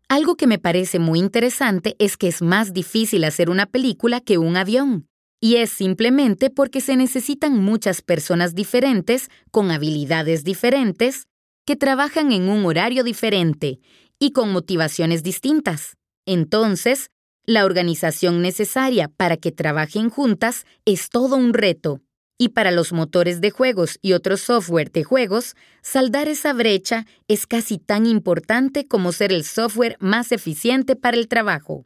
Algo 0.09 0.35
que 0.35 0.47
me 0.47 0.57
parece 0.57 0.99
muy 0.99 1.19
interesante 1.19 1.95
es 1.99 2.17
que 2.17 2.29
es 2.29 2.41
más 2.41 2.73
difícil 2.73 3.25
hacer 3.25 3.49
una 3.49 3.65
película 3.65 4.21
que 4.21 4.37
un 4.37 4.57
avión. 4.57 5.07
Y 5.39 5.57
es 5.57 5.69
simplemente 5.69 6.49
porque 6.49 6.81
se 6.81 6.95
necesitan 6.95 7.61
muchas 7.61 8.01
personas 8.01 8.55
diferentes, 8.55 9.29
con 9.51 9.69
habilidades 9.69 10.43
diferentes, 10.43 11.27
que 11.67 11.75
trabajan 11.75 12.31
en 12.31 12.47
un 12.47 12.65
horario 12.65 13.03
diferente 13.03 13.81
y 14.19 14.31
con 14.31 14.53
motivaciones 14.53 15.21
distintas. 15.21 15.97
Entonces, 16.25 17.11
la 17.45 17.65
organización 17.65 18.41
necesaria 18.41 19.09
para 19.09 19.35
que 19.35 19.51
trabajen 19.51 20.09
juntas 20.09 20.65
es 20.85 21.09
todo 21.09 21.35
un 21.35 21.53
reto. 21.53 21.99
Y 22.37 22.49
para 22.49 22.71
los 22.71 22.93
motores 22.93 23.41
de 23.41 23.51
juegos 23.51 23.99
y 24.01 24.13
otros 24.13 24.39
software 24.39 24.91
de 24.93 25.03
juegos, 25.03 25.55
saldar 25.81 26.29
esa 26.29 26.53
brecha 26.53 27.05
es 27.27 27.45
casi 27.45 27.79
tan 27.79 28.05
importante 28.05 28.87
como 28.87 29.11
ser 29.11 29.33
el 29.33 29.43
software 29.43 29.97
más 29.99 30.31
eficiente 30.31 30.95
para 30.95 31.17
el 31.17 31.27
trabajo. 31.27 31.85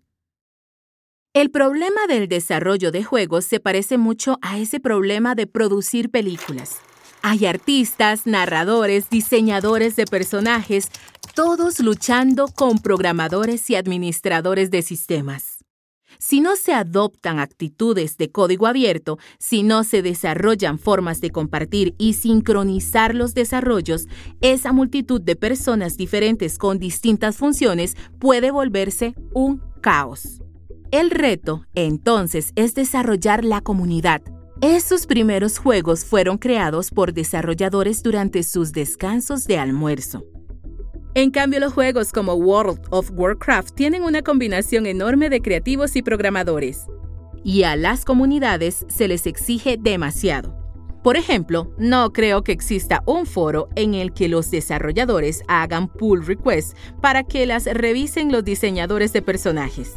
El 1.34 1.50
problema 1.50 2.06
del 2.08 2.28
desarrollo 2.28 2.92
de 2.92 3.04
juegos 3.04 3.46
se 3.46 3.60
parece 3.60 3.98
mucho 3.98 4.38
a 4.44 4.60
ese 4.60 4.80
problema 4.80 5.34
de 5.34 5.48
producir 5.48 6.12
películas. 6.12 6.82
Hay 7.24 7.46
artistas, 7.46 8.26
narradores, 8.26 9.10
diseñadores 9.10 9.96
de 9.96 10.06
personajes, 10.06 10.90
todos 11.36 11.80
luchando 11.80 12.48
con 12.48 12.80
programadores 12.80 13.70
y 13.70 13.76
administradores 13.76 14.72
de 14.72 14.82
sistemas. 14.82 15.64
Si 16.18 16.42
no 16.42 16.56
se 16.56 16.74
adoptan 16.74 17.40
actitudes 17.40 18.18
de 18.18 18.32
código 18.32 18.68
abierto, 18.68 19.18
si 19.40 19.64
no 19.64 19.84
se 19.84 20.02
desarrollan 20.02 20.78
formas 20.78 21.22
de 21.22 21.30
compartir 21.30 21.96
y 21.98 22.14
sincronizar 22.14 23.16
los 23.16 23.34
desarrollos, 23.34 24.08
esa 24.42 24.74
multitud 24.74 25.22
de 25.22 25.36
personas 25.36 25.98
diferentes 25.98 26.58
con 26.58 26.80
distintas 26.80 27.38
funciones 27.38 27.96
puede 28.20 28.52
volverse 28.52 29.16
un 29.34 29.62
caos. 29.82 30.42
El 30.92 31.12
reto, 31.12 31.66
entonces, 31.76 32.52
es 32.56 32.76
desarrollar 32.76 33.46
la 33.46 33.62
comunidad, 33.62 34.22
esos 34.62 35.08
primeros 35.08 35.58
juegos 35.58 36.06
fueron 36.06 36.38
creados 36.38 36.92
por 36.92 37.14
desarrolladores 37.14 38.04
durante 38.04 38.44
sus 38.44 38.72
descansos 38.72 39.46
de 39.46 39.58
almuerzo. 39.58 40.24
En 41.16 41.32
cambio, 41.32 41.60
los 41.60 41.74
juegos 41.74 42.12
como 42.12 42.36
World 42.36 42.80
of 42.92 43.10
Warcraft 43.16 43.74
tienen 43.74 44.04
una 44.04 44.22
combinación 44.22 44.86
enorme 44.86 45.32
de 45.32 45.42
creativos 45.42 45.96
y 45.96 46.04
programadores. 46.04 46.86
Y 47.44 47.64
a 47.64 47.76
las 47.76 48.06
comunidades 48.06 48.86
se 48.88 49.08
les 49.08 49.26
exige 49.26 49.78
demasiado. 49.80 50.56
Por 51.04 51.18
ejemplo, 51.18 51.74
no 51.80 52.14
creo 52.14 52.44
que 52.44 52.52
exista 52.52 53.02
un 53.08 53.26
foro 53.26 53.68
en 53.76 53.96
el 53.96 54.14
que 54.14 54.30
los 54.30 54.52
desarrolladores 54.52 55.42
hagan 55.48 55.88
pull 55.88 56.24
requests 56.24 56.76
para 57.02 57.24
que 57.24 57.48
las 57.48 57.66
revisen 57.66 58.32
los 58.32 58.44
diseñadores 58.44 59.12
de 59.12 59.24
personajes. 59.24 59.96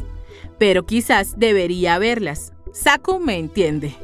Pero 0.57 0.87
quizás 0.87 1.37
debería 1.37 1.93
haberlas. 1.93 2.51
Saku 2.73 3.19
me 3.19 3.37
entiende. 3.37 3.95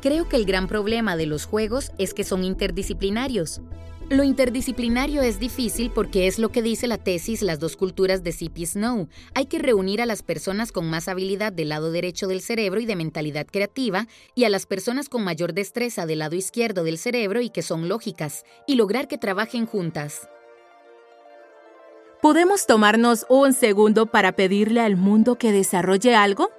Creo 0.00 0.28
que 0.28 0.36
el 0.36 0.46
gran 0.46 0.66
problema 0.66 1.16
de 1.16 1.26
los 1.26 1.44
juegos 1.44 1.92
es 1.98 2.14
que 2.14 2.24
son 2.24 2.42
interdisciplinarios. 2.42 3.60
Lo 4.08 4.24
interdisciplinario 4.24 5.20
es 5.22 5.38
difícil 5.38 5.90
porque 5.94 6.26
es 6.26 6.38
lo 6.38 6.48
que 6.48 6.62
dice 6.62 6.88
la 6.88 6.98
tesis 6.98 7.42
Las 7.42 7.60
dos 7.60 7.76
culturas 7.76 8.24
de 8.24 8.32
C.P. 8.32 8.66
Snow. 8.66 9.08
Hay 9.34 9.46
que 9.46 9.58
reunir 9.58 10.00
a 10.00 10.06
las 10.06 10.22
personas 10.22 10.72
con 10.72 10.88
más 10.88 11.06
habilidad 11.06 11.52
del 11.52 11.68
lado 11.68 11.92
derecho 11.92 12.26
del 12.26 12.40
cerebro 12.40 12.80
y 12.80 12.86
de 12.86 12.96
mentalidad 12.96 13.46
creativa 13.46 14.08
y 14.34 14.44
a 14.44 14.48
las 14.48 14.66
personas 14.66 15.08
con 15.08 15.22
mayor 15.22 15.52
destreza 15.52 16.06
del 16.06 16.20
lado 16.20 16.34
izquierdo 16.34 16.82
del 16.82 16.98
cerebro 16.98 17.42
y 17.42 17.50
que 17.50 17.62
son 17.62 17.88
lógicas, 17.88 18.44
y 18.66 18.76
lograr 18.76 19.06
que 19.06 19.18
trabajen 19.18 19.66
juntas. 19.66 20.28
¿Podemos 22.22 22.66
tomarnos 22.66 23.26
un 23.28 23.52
segundo 23.52 24.06
para 24.06 24.32
pedirle 24.32 24.80
al 24.80 24.96
mundo 24.96 25.36
que 25.36 25.52
desarrolle 25.52 26.16
algo? 26.16 26.50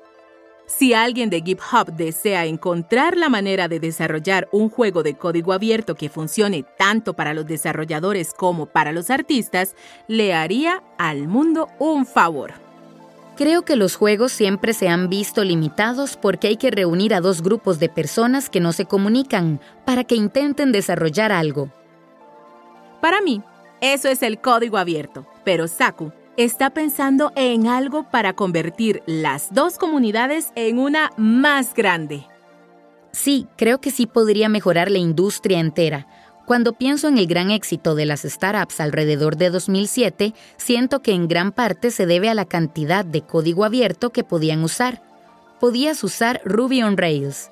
Si 0.77 0.93
alguien 0.93 1.29
de 1.29 1.41
GitHub 1.41 1.91
desea 1.91 2.45
encontrar 2.45 3.17
la 3.17 3.27
manera 3.27 3.67
de 3.67 3.81
desarrollar 3.81 4.47
un 4.53 4.69
juego 4.69 5.03
de 5.03 5.15
código 5.15 5.51
abierto 5.51 5.95
que 5.95 6.07
funcione 6.07 6.63
tanto 6.77 7.13
para 7.13 7.33
los 7.33 7.45
desarrolladores 7.45 8.33
como 8.33 8.67
para 8.67 8.93
los 8.93 9.09
artistas, 9.09 9.75
le 10.07 10.33
haría 10.33 10.81
al 10.97 11.27
mundo 11.27 11.67
un 11.77 12.05
favor. 12.05 12.53
Creo 13.35 13.63
que 13.63 13.75
los 13.75 13.95
juegos 13.95 14.31
siempre 14.31 14.73
se 14.73 14.87
han 14.87 15.09
visto 15.09 15.43
limitados 15.43 16.15
porque 16.15 16.47
hay 16.47 16.55
que 16.55 16.71
reunir 16.71 17.13
a 17.13 17.21
dos 17.21 17.41
grupos 17.41 17.77
de 17.79 17.89
personas 17.89 18.49
que 18.49 18.61
no 18.61 18.71
se 18.71 18.85
comunican 18.85 19.59
para 19.85 20.05
que 20.05 20.15
intenten 20.15 20.71
desarrollar 20.71 21.33
algo. 21.33 21.69
Para 23.01 23.19
mí, 23.19 23.43
eso 23.81 24.07
es 24.07 24.23
el 24.23 24.39
código 24.39 24.77
abierto, 24.77 25.27
pero 25.43 25.67
Saku 25.67 26.13
está 26.37 26.69
pensando 26.69 27.31
en 27.35 27.67
algo 27.67 28.09
para 28.09 28.33
convertir 28.33 29.03
las 29.05 29.53
dos 29.53 29.77
comunidades 29.77 30.51
en 30.55 30.79
una 30.79 31.11
más 31.17 31.73
grande. 31.73 32.25
Sí, 33.11 33.47
creo 33.57 33.81
que 33.81 33.91
sí 33.91 34.07
podría 34.07 34.49
mejorar 34.49 34.89
la 34.89 34.97
industria 34.97 35.59
entera. 35.59 36.07
Cuando 36.45 36.73
pienso 36.73 37.07
en 37.07 37.17
el 37.17 37.27
gran 37.27 37.51
éxito 37.51 37.95
de 37.95 38.05
las 38.05 38.21
startups 38.21 38.79
alrededor 38.79 39.37
de 39.37 39.49
2007, 39.49 40.33
siento 40.57 41.01
que 41.01 41.13
en 41.13 41.27
gran 41.27 41.51
parte 41.51 41.91
se 41.91 42.05
debe 42.05 42.29
a 42.29 42.33
la 42.33 42.45
cantidad 42.45 43.05
de 43.05 43.21
código 43.21 43.63
abierto 43.63 44.11
que 44.11 44.23
podían 44.23 44.63
usar. 44.63 45.01
Podías 45.59 46.03
usar 46.03 46.41
Ruby 46.43 46.83
on 46.83 46.97
Rails. 46.97 47.51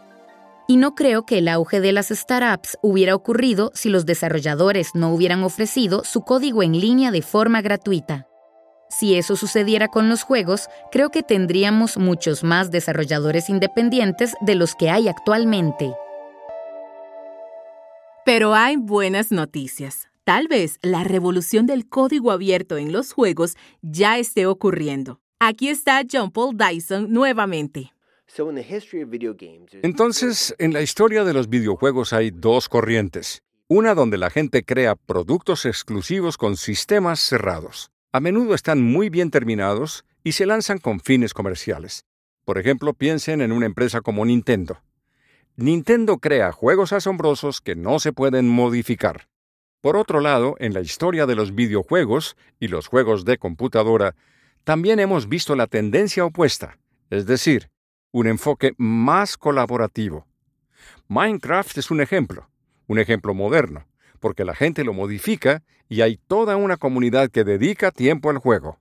Y 0.68 0.78
no 0.78 0.96
creo 0.96 1.26
que 1.26 1.40
el 1.40 1.48
auge 1.48 1.80
de 1.80 1.92
las 1.92 2.10
startups 2.10 2.78
hubiera 2.82 3.16
ocurrido 3.16 3.72
si 3.74 3.90
los 3.90 4.06
desarrolladores 4.06 4.96
no 4.96 5.14
hubieran 5.14 5.44
ofrecido 5.44 6.04
su 6.04 6.22
código 6.22 6.62
en 6.64 6.80
línea 6.80 7.12
de 7.12 7.22
forma 7.22 7.62
gratuita. 7.62 8.29
Si 8.90 9.16
eso 9.16 9.36
sucediera 9.36 9.88
con 9.88 10.10
los 10.10 10.24
juegos, 10.24 10.68
creo 10.92 11.12
que 11.12 11.22
tendríamos 11.22 11.98
muchos 11.98 12.44
más 12.44 12.72
desarrolladores 12.72 13.48
independientes 13.50 14.34
de 14.42 14.56
los 14.56 14.74
que 14.74 14.90
hay 14.90 15.08
actualmente. 15.08 15.94
Pero 18.26 18.56
hay 18.56 18.78
buenas 18.78 19.32
noticias. 19.32 20.10
Tal 20.24 20.48
vez 20.48 20.80
la 20.82 21.04
revolución 21.04 21.68
del 21.68 21.88
código 21.88 22.32
abierto 22.32 22.78
en 22.78 22.92
los 22.92 23.14
juegos 23.14 23.56
ya 23.82 24.18
esté 24.18 24.48
ocurriendo. 24.48 25.22
Aquí 25.40 25.70
está 25.70 26.02
John 26.12 26.32
Paul 26.32 26.58
Dyson 26.58 27.12
nuevamente. 27.14 27.94
Entonces, 29.84 30.56
en 30.58 30.74
la 30.74 30.82
historia 30.82 31.24
de 31.24 31.34
los 31.34 31.50
videojuegos 31.50 32.14
hay 32.14 32.32
dos 32.32 32.70
corrientes. 32.70 33.44
Una 33.68 33.94
donde 33.94 34.18
la 34.18 34.32
gente 34.32 34.64
crea 34.64 34.96
productos 34.96 35.66
exclusivos 35.66 36.38
con 36.38 36.58
sistemas 36.58 37.20
cerrados 37.20 37.92
a 38.12 38.20
menudo 38.20 38.56
están 38.56 38.82
muy 38.82 39.10
bien 39.10 39.30
terminados 39.30 40.06
y 40.24 40.32
se 40.32 40.46
lanzan 40.46 40.80
con 40.80 41.00
fines 41.00 41.34
comerciales. 41.34 42.06
Por 42.44 42.58
ejemplo, 42.58 42.94
piensen 42.94 43.42
en 43.42 43.52
una 43.52 43.68
empresa 43.68 44.02
como 44.02 44.26
Nintendo. 44.26 44.82
Nintendo 45.56 46.18
crea 46.18 46.52
juegos 46.52 46.94
asombrosos 46.94 47.62
que 47.62 47.76
no 47.76 48.00
se 48.00 48.14
pueden 48.14 48.48
modificar. 48.48 49.28
Por 49.82 49.96
otro 49.96 50.20
lado, 50.20 50.56
en 50.60 50.74
la 50.74 50.82
historia 50.82 51.26
de 51.26 51.36
los 51.36 51.54
videojuegos 51.54 52.36
y 52.60 52.68
los 52.68 52.88
juegos 52.88 53.26
de 53.26 53.38
computadora, 53.38 54.16
también 54.64 55.00
hemos 55.00 55.30
visto 55.30 55.56
la 55.56 55.68
tendencia 55.68 56.26
opuesta, 56.26 56.80
es 57.10 57.26
decir, 57.26 57.70
un 58.12 58.28
enfoque 58.28 58.74
más 58.78 59.38
colaborativo. 59.38 60.26
Minecraft 61.08 61.78
es 61.78 61.92
un 61.92 62.02
ejemplo, 62.02 62.50
un 62.88 63.00
ejemplo 63.00 63.34
moderno, 63.34 63.86
porque 64.20 64.46
la 64.46 64.56
gente 64.56 64.84
lo 64.84 64.94
modifica 64.94 65.64
y 65.88 66.02
hay 66.02 66.18
toda 66.18 66.58
una 66.58 66.78
comunidad 66.78 67.30
que 67.30 67.44
dedica 67.44 67.92
tiempo 67.92 68.30
al 68.30 68.38
juego. 68.38 68.80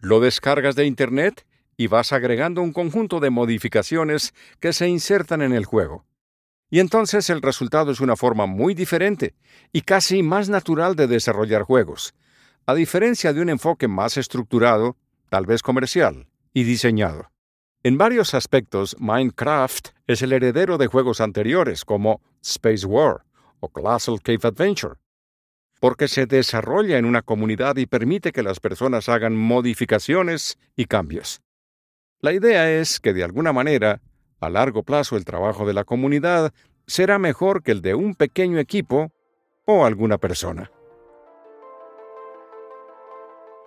Lo 0.00 0.20
descargas 0.20 0.74
de 0.74 0.86
Internet 0.86 1.46
y 1.76 1.86
vas 1.86 2.12
agregando 2.12 2.62
un 2.62 2.72
conjunto 2.72 3.20
de 3.20 3.30
modificaciones 3.30 4.34
que 4.58 4.72
se 4.72 4.88
insertan 4.88 5.42
en 5.42 5.52
el 5.52 5.64
juego. 5.64 6.04
Y 6.70 6.78
entonces 6.80 7.30
el 7.30 7.42
resultado 7.42 7.90
es 7.90 8.00
una 8.00 8.16
forma 8.16 8.46
muy 8.46 8.74
diferente 8.74 9.34
y 9.72 9.82
casi 9.82 10.22
más 10.22 10.48
natural 10.48 10.94
de 10.94 11.06
desarrollar 11.06 11.62
juegos, 11.62 12.14
a 12.66 12.74
diferencia 12.74 13.32
de 13.32 13.40
un 13.40 13.48
enfoque 13.48 13.88
más 13.88 14.16
estructurado, 14.16 14.96
tal 15.28 15.46
vez 15.46 15.62
comercial, 15.62 16.28
y 16.52 16.64
diseñado. 16.64 17.30
En 17.82 17.96
varios 17.96 18.34
aspectos, 18.34 18.94
Minecraft 18.98 19.88
es 20.06 20.22
el 20.22 20.32
heredero 20.32 20.76
de 20.76 20.86
juegos 20.86 21.20
anteriores 21.20 21.84
como 21.84 22.20
Space 22.42 22.86
War, 22.86 23.24
o 23.60 23.68
Colossal 23.68 24.20
Cave 24.22 24.40
Adventure, 24.42 24.94
porque 25.80 26.08
se 26.08 26.26
desarrolla 26.26 26.98
en 26.98 27.04
una 27.04 27.22
comunidad 27.22 27.76
y 27.76 27.86
permite 27.86 28.32
que 28.32 28.42
las 28.42 28.60
personas 28.60 29.08
hagan 29.08 29.36
modificaciones 29.36 30.58
y 30.76 30.86
cambios. 30.86 31.40
La 32.20 32.32
idea 32.32 32.70
es 32.70 33.00
que 33.00 33.14
de 33.14 33.24
alguna 33.24 33.52
manera, 33.52 34.02
a 34.40 34.50
largo 34.50 34.82
plazo 34.82 35.16
el 35.16 35.24
trabajo 35.24 35.66
de 35.66 35.74
la 35.74 35.84
comunidad 35.84 36.52
será 36.86 37.18
mejor 37.18 37.62
que 37.62 37.72
el 37.72 37.80
de 37.80 37.94
un 37.94 38.14
pequeño 38.14 38.58
equipo 38.58 39.12
o 39.64 39.84
alguna 39.84 40.18
persona. 40.18 40.70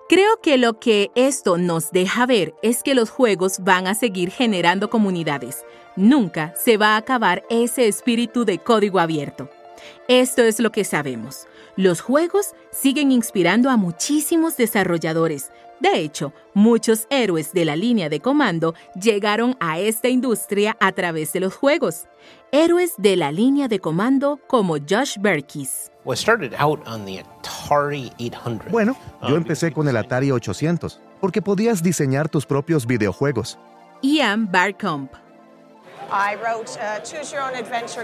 Creo 0.10 0.42
que 0.42 0.58
lo 0.58 0.80
que 0.80 1.12
esto 1.16 1.58
nos 1.58 1.92
deja 1.92 2.26
ver 2.26 2.54
es 2.62 2.84
que 2.84 2.94
los 2.94 3.10
juegos 3.10 3.60
van 3.62 3.88
a 3.88 3.96
seguir 3.96 4.30
generando 4.30 4.90
comunidades. 4.90 5.66
Nunca 5.96 6.54
se 6.56 6.78
va 6.78 6.90
a 6.90 6.98
acabar 6.98 7.44
ese 7.50 7.88
espíritu 7.88 8.46
de 8.46 8.60
código 8.60 9.00
abierto. 9.00 9.50
Esto 10.08 10.44
es 10.44 10.60
lo 10.60 10.72
que 10.72 10.84
sabemos. 10.84 11.48
Los 11.76 12.02
juegos 12.02 12.54
siguen 12.72 13.12
inspirando 13.12 13.70
a 13.70 13.78
muchísimos 13.78 14.58
desarrolladores. 14.58 15.52
De 15.80 16.00
hecho, 16.00 16.34
muchos 16.54 17.08
héroes 17.10 17.52
de 17.52 17.66
la 17.66 17.76
línea 17.76 18.08
de 18.10 18.20
comando 18.20 18.74
llegaron 19.00 19.58
a 19.60 19.80
esta 19.80 20.08
industria 20.08 20.78
a 20.80 20.92
través 20.92 21.34
de 21.34 21.40
los 21.40 21.56
juegos. 21.56 22.08
Héroes 22.52 22.94
de 22.98 23.16
la 23.16 23.32
línea 23.32 23.68
de 23.68 23.80
comando 23.80 24.40
como 24.48 24.78
Josh 24.78 25.18
Berkis. 25.20 25.92
Bueno, 28.72 28.96
yo 29.28 29.36
empecé 29.36 29.72
con 29.72 29.88
el 29.88 29.98
Atari 29.98 30.32
800 30.32 31.00
porque 31.20 31.42
podías 31.42 31.82
diseñar 31.82 32.30
tus 32.30 32.46
propios 32.46 32.86
videojuegos. 32.86 33.58
Ian 34.02 34.52
Barcomp 34.52 35.23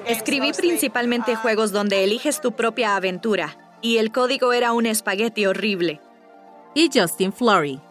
Escribí 0.06 0.52
principalmente 0.54 1.36
juegos 1.36 1.72
donde 1.72 2.04
eliges 2.04 2.42
tu 2.42 2.54
propia 2.54 2.96
aventura, 2.96 3.58
y 3.82 3.98
el 3.98 4.12
código 4.12 4.54
era 4.54 4.74
un 4.74 4.86
espagueti 4.86 5.46
horrible. 5.46 6.02
Y 6.74 6.90
Justin 6.94 7.34
Flory. 7.34 7.82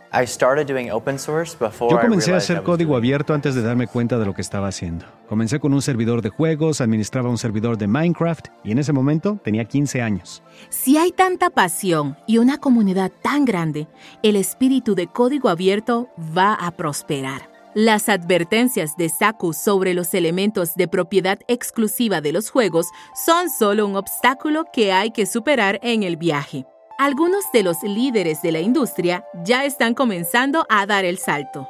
Yo 1.91 2.01
comencé 2.01 2.33
a 2.33 2.37
hacer 2.37 2.63
código 2.63 2.97
abierto 2.97 3.35
antes 3.35 3.55
de 3.55 3.61
darme 3.61 3.87
cuenta 3.87 4.19
de 4.19 4.25
lo 4.25 4.35
que 4.35 4.41
estaba 4.41 4.69
haciendo. 4.69 5.05
Comencé 5.29 5.61
con 5.61 5.75
un 5.75 5.83
servidor 5.83 6.23
de 6.23 6.31
juegos, 6.31 6.81
administraba 6.81 7.29
un 7.29 7.37
servidor 7.37 7.77
de 7.77 7.89
Minecraft 7.89 8.49
y 8.65 8.73
en 8.73 8.79
ese 8.79 8.95
momento 8.95 9.39
tenía 9.45 9.67
15 9.67 10.01
años. 10.01 10.43
Si 10.71 10.97
hay 10.97 11.13
tanta 11.13 11.51
pasión 11.51 12.17
y 12.27 12.39
una 12.39 12.57
comunidad 12.57 13.13
tan 13.23 13.45
grande, 13.45 13.87
el 14.23 14.37
espíritu 14.37 14.95
de 14.95 15.09
código 15.09 15.51
abierto 15.51 16.09
va 16.37 16.55
a 16.55 16.71
prosperar. 16.71 17.58
Las 17.81 18.09
advertencias 18.09 18.97
de 18.97 19.09
Saku 19.09 19.53
sobre 19.53 19.95
los 19.95 20.13
elementos 20.13 20.75
de 20.75 20.89
propiedad 20.89 21.39
exclusiva 21.47 22.21
de 22.21 22.33
los 22.33 22.51
juegos 22.51 22.89
son 23.15 23.51
solo 23.51 23.87
un 23.87 23.95
obstáculo 23.95 24.65
que 24.73 24.93
hay 24.93 25.13
que 25.13 25.27
superar 25.27 25.79
en 25.85 26.03
el 26.03 26.17
viaje. 26.17 26.67
Algunos 26.99 27.45
de 27.53 27.63
los 27.63 27.81
líderes 27.85 28.43
de 28.43 28.51
la 28.51 28.59
industria 28.59 29.25
ya 29.45 29.65
están 29.65 29.95
comenzando 29.95 30.67
a 30.69 30.87
dar 30.87 31.05
el 31.05 31.19
salto. 31.19 31.69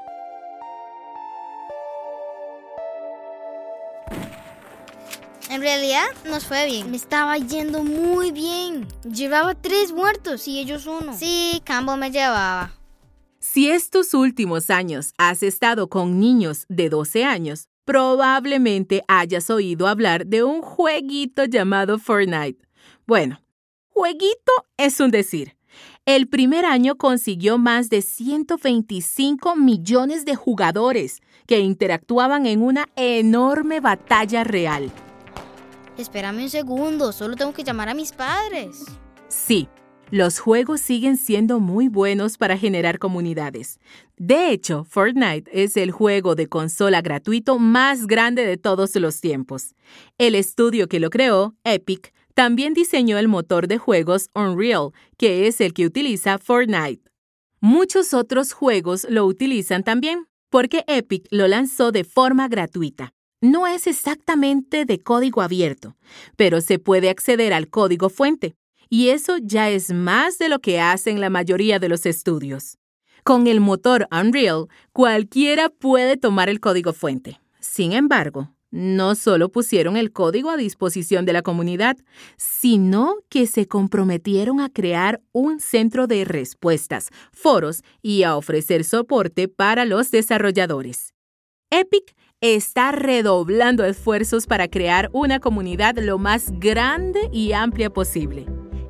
En 5.51 5.61
realidad 5.61 6.07
nos 6.25 6.47
fue 6.47 6.65
bien. 6.65 6.91
Me 6.91 6.97
estaba 6.97 7.37
yendo 7.37 7.85
muy 7.85 8.33
bien. 8.33 8.89
Llevaba 9.05 9.55
tres 9.55 9.93
muertos 9.93 10.49
y 10.49 10.59
ellos 10.59 10.87
uno. 10.87 11.15
Sí, 11.15 11.61
Cambo 11.67 11.99
me 11.99 12.11
llevaba. 12.11 12.78
Si 13.41 13.71
estos 13.71 14.15
últimos 14.15 14.69
años 14.69 15.15
has 15.17 15.45
estado 15.45 15.89
con 15.89 16.19
niños 16.19 16.67
de 16.69 16.89
12 16.89 17.25
años, 17.25 17.69
probablemente 17.85 19.05
hayas 19.07 19.49
oído 19.49 19.87
hablar 19.87 20.27
de 20.27 20.43
un 20.43 20.61
jueguito 20.61 21.45
llamado 21.45 22.01
Fortnite. 22.01 22.59
Bueno, 23.07 23.41
jueguito 23.91 24.53
es 24.77 24.99
un 24.99 25.13
decir. 25.13 25.57
El 26.05 26.27
primer 26.27 26.65
año 26.65 26.97
consiguió 26.97 27.59
más 27.59 27.91
de 27.91 28.03
125 28.03 29.55
millones 29.55 30.25
de 30.25 30.35
jugadores 30.35 31.21
que 31.47 31.61
interactuaban 31.61 32.45
en 32.47 32.61
una 32.61 32.89
enorme 32.97 33.79
batalla 33.79 34.43
real. 34.43 34.91
Espérame 35.97 36.43
un 36.43 36.51
segundo, 36.51 37.13
solo 37.13 37.37
tengo 37.37 37.53
que 37.53 37.63
llamar 37.63 37.89
a 37.89 37.95
mis 37.95 38.11
padres. 38.11 38.85
Sí, 39.29 39.69
los 40.11 40.39
juegos 40.39 40.81
siguen 40.81 41.17
siendo 41.17 41.61
muy 41.61 41.89
buenos 41.89 42.39
para 42.39 42.57
generar 42.57 42.99
comunidades. 42.99 43.79
De 44.17 44.51
hecho, 44.51 44.85
Fortnite 44.85 45.51
es 45.53 45.77
el 45.77 45.91
juego 45.91 46.35
de 46.35 46.47
consola 46.47 47.03
gratuito 47.03 47.59
más 47.59 48.07
grande 48.07 48.47
de 48.47 48.57
todos 48.57 48.95
los 48.97 49.21
tiempos. 49.21 49.75
El 50.17 50.35
estudio 50.35 50.89
que 50.89 51.01
lo 51.01 51.11
creó, 51.11 51.55
Epic, 51.65 52.15
también 52.35 52.73
diseñó 52.73 53.19
el 53.19 53.29
motor 53.29 53.69
de 53.69 53.79
juegos 53.79 54.31
Unreal, 54.35 54.91
que 55.17 55.47
es 55.47 55.61
el 55.61 55.75
que 55.75 55.87
utiliza 55.87 56.39
Fortnite. 56.39 57.03
Muchos 57.61 58.15
otros 58.15 58.53
juegos 58.53 59.07
lo 59.11 59.27
utilizan 59.27 59.83
también, 59.83 60.27
porque 60.49 60.85
Epic 60.87 61.27
lo 61.31 61.49
lanzó 61.49 61.93
de 61.93 62.05
forma 62.05 62.49
gratuita. 62.49 63.13
No 63.41 63.67
es 63.67 63.87
exactamente 63.87 64.85
de 64.85 64.99
código 65.01 65.43
abierto, 65.43 65.97
pero 66.37 66.61
se 66.61 66.79
puede 66.79 67.11
acceder 67.11 67.53
al 67.53 67.69
código 67.69 68.09
fuente 68.09 68.57
y 68.89 69.11
eso 69.11 69.37
ya 69.43 69.71
es 69.71 69.93
más 69.93 70.39
de 70.39 70.49
lo 70.49 70.61
que 70.61 70.81
hacen 70.81 71.21
la 71.21 71.31
mayoría 71.31 71.79
de 71.79 71.89
los 71.89 72.07
estudios. 72.07 72.79
Con 73.25 73.47
el 73.47 73.61
motor 73.61 74.09
Unreal, 74.11 74.67
cualquiera 74.93 75.69
puede 75.69 76.17
tomar 76.17 76.49
el 76.49 76.61
código 76.61 76.93
fuente. 76.93 77.41
Sin 77.61 77.93
embargo, 77.93 78.55
no 78.71 79.15
solo 79.15 79.51
pusieron 79.51 79.97
el 79.97 80.13
código 80.13 80.51
a 80.51 80.57
disposición 80.57 81.25
de 81.25 81.33
la 81.33 81.43
comunidad, 81.43 81.97
sino 82.37 83.17
que 83.29 83.47
se 83.47 83.67
comprometieron 83.67 84.61
a 84.61 84.69
crear 84.69 85.23
un 85.33 85.61
centro 85.61 86.07
de 86.07 86.25
respuestas, 86.25 87.09
foros 87.33 87.83
y 88.03 88.25
a 88.25 88.37
ofrecer 88.37 88.85
soporte 88.85 89.49
para 89.49 89.85
los 89.85 90.11
desarrolladores. 90.11 91.15
Epic 91.71 92.15
está 92.41 92.93
redoblando 92.93 93.85
esfuerzos 93.85 94.47
para 94.47 94.69
crear 94.69 95.11
una 95.13 95.41
comunidad 95.41 95.97
lo 95.99 96.19
más 96.19 96.51
grande 96.59 97.29
y 97.33 97.53
amplia 97.53 97.91
posible. 97.91 98.47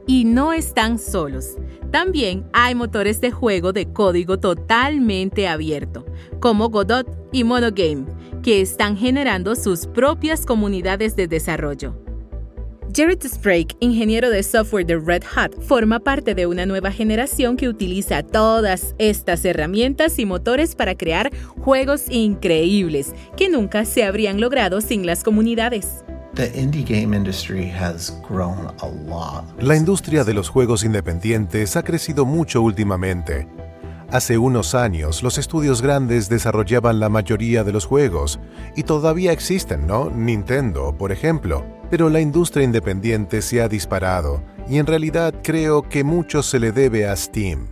Y 0.09 0.25
no 0.25 0.55
están 0.55 0.99
solos. 0.99 1.59
También 1.91 2.47
hay 2.55 2.75
motores 2.75 3.21
de 3.21 3.31
juego 3.31 3.75
de 3.75 3.93
código 3.93 4.41
totalmente 4.41 5.47
abierto, 5.47 6.07
como 6.41 6.71
Godot 6.71 7.07
y 7.31 7.45
Monogame, 7.45 8.07
que 8.43 8.63
están 8.63 8.97
generando 8.97 9.55
sus 9.55 9.87
propias 9.87 10.47
comunidades 10.47 11.15
de 11.15 11.29
desarrollo. 11.29 11.95
Jared 12.97 13.23
Sprague, 13.23 13.77
ingeniero 13.81 14.31
de 14.31 14.43
software 14.43 14.87
de 14.87 14.99
Red 14.99 15.25
Hat, 15.37 15.53
forma 15.61 16.01
parte 16.01 16.35
de 16.35 16.47
una 16.47 16.65
nueva 16.65 16.91
generación 16.91 17.59
que 17.59 17.69
utiliza 17.69 18.23
todas 18.23 18.95
estas 18.99 19.45
herramientas 19.45 20.19
y 20.19 20.25
motores 20.25 20.75
para 20.75 20.97
crear 20.97 21.31
juegos 21.59 22.09
increíbles 22.09 23.13
que 23.37 23.51
nunca 23.51 23.85
se 23.85 24.05
habrían 24.05 24.41
logrado 24.41 24.81
sin 24.81 25.05
las 25.05 25.23
comunidades. 25.23 26.03
La 29.61 29.77
industria 29.77 30.23
de 30.23 30.35
los 30.35 30.49
juegos 30.49 30.85
independientes 30.85 31.77
ha 31.77 31.83
crecido 31.83 32.25
mucho 32.25 32.63
últimamente. 32.63 33.49
Hace 34.11 34.39
unos 34.39 34.77
años, 34.77 35.25
los 35.25 35.37
estudios 35.37 35.83
grandes 35.83 36.29
desarrollaban 36.29 37.01
la 37.01 37.09
mayoría 37.09 37.65
de 37.65 37.73
los 37.73 37.87
juegos, 37.87 38.39
y 38.77 38.85
todavía 38.85 39.33
existen, 39.33 39.87
¿no? 39.87 40.11
Nintendo, 40.11 40.97
por 40.97 41.11
ejemplo. 41.11 41.67
Pero 41.91 42.09
la 42.09 42.21
industria 42.21 42.65
independiente 42.65 43.43
se 43.43 43.61
ha 43.61 43.69
disparado, 43.69 44.43
y 44.69 44.79
en 44.79 44.87
realidad 44.87 45.35
creo 45.43 45.83
que 45.83 46.05
mucho 46.05 46.43
se 46.45 46.61
le 46.61 46.71
debe 46.71 47.09
a 47.09 47.17
Steam. 47.17 47.67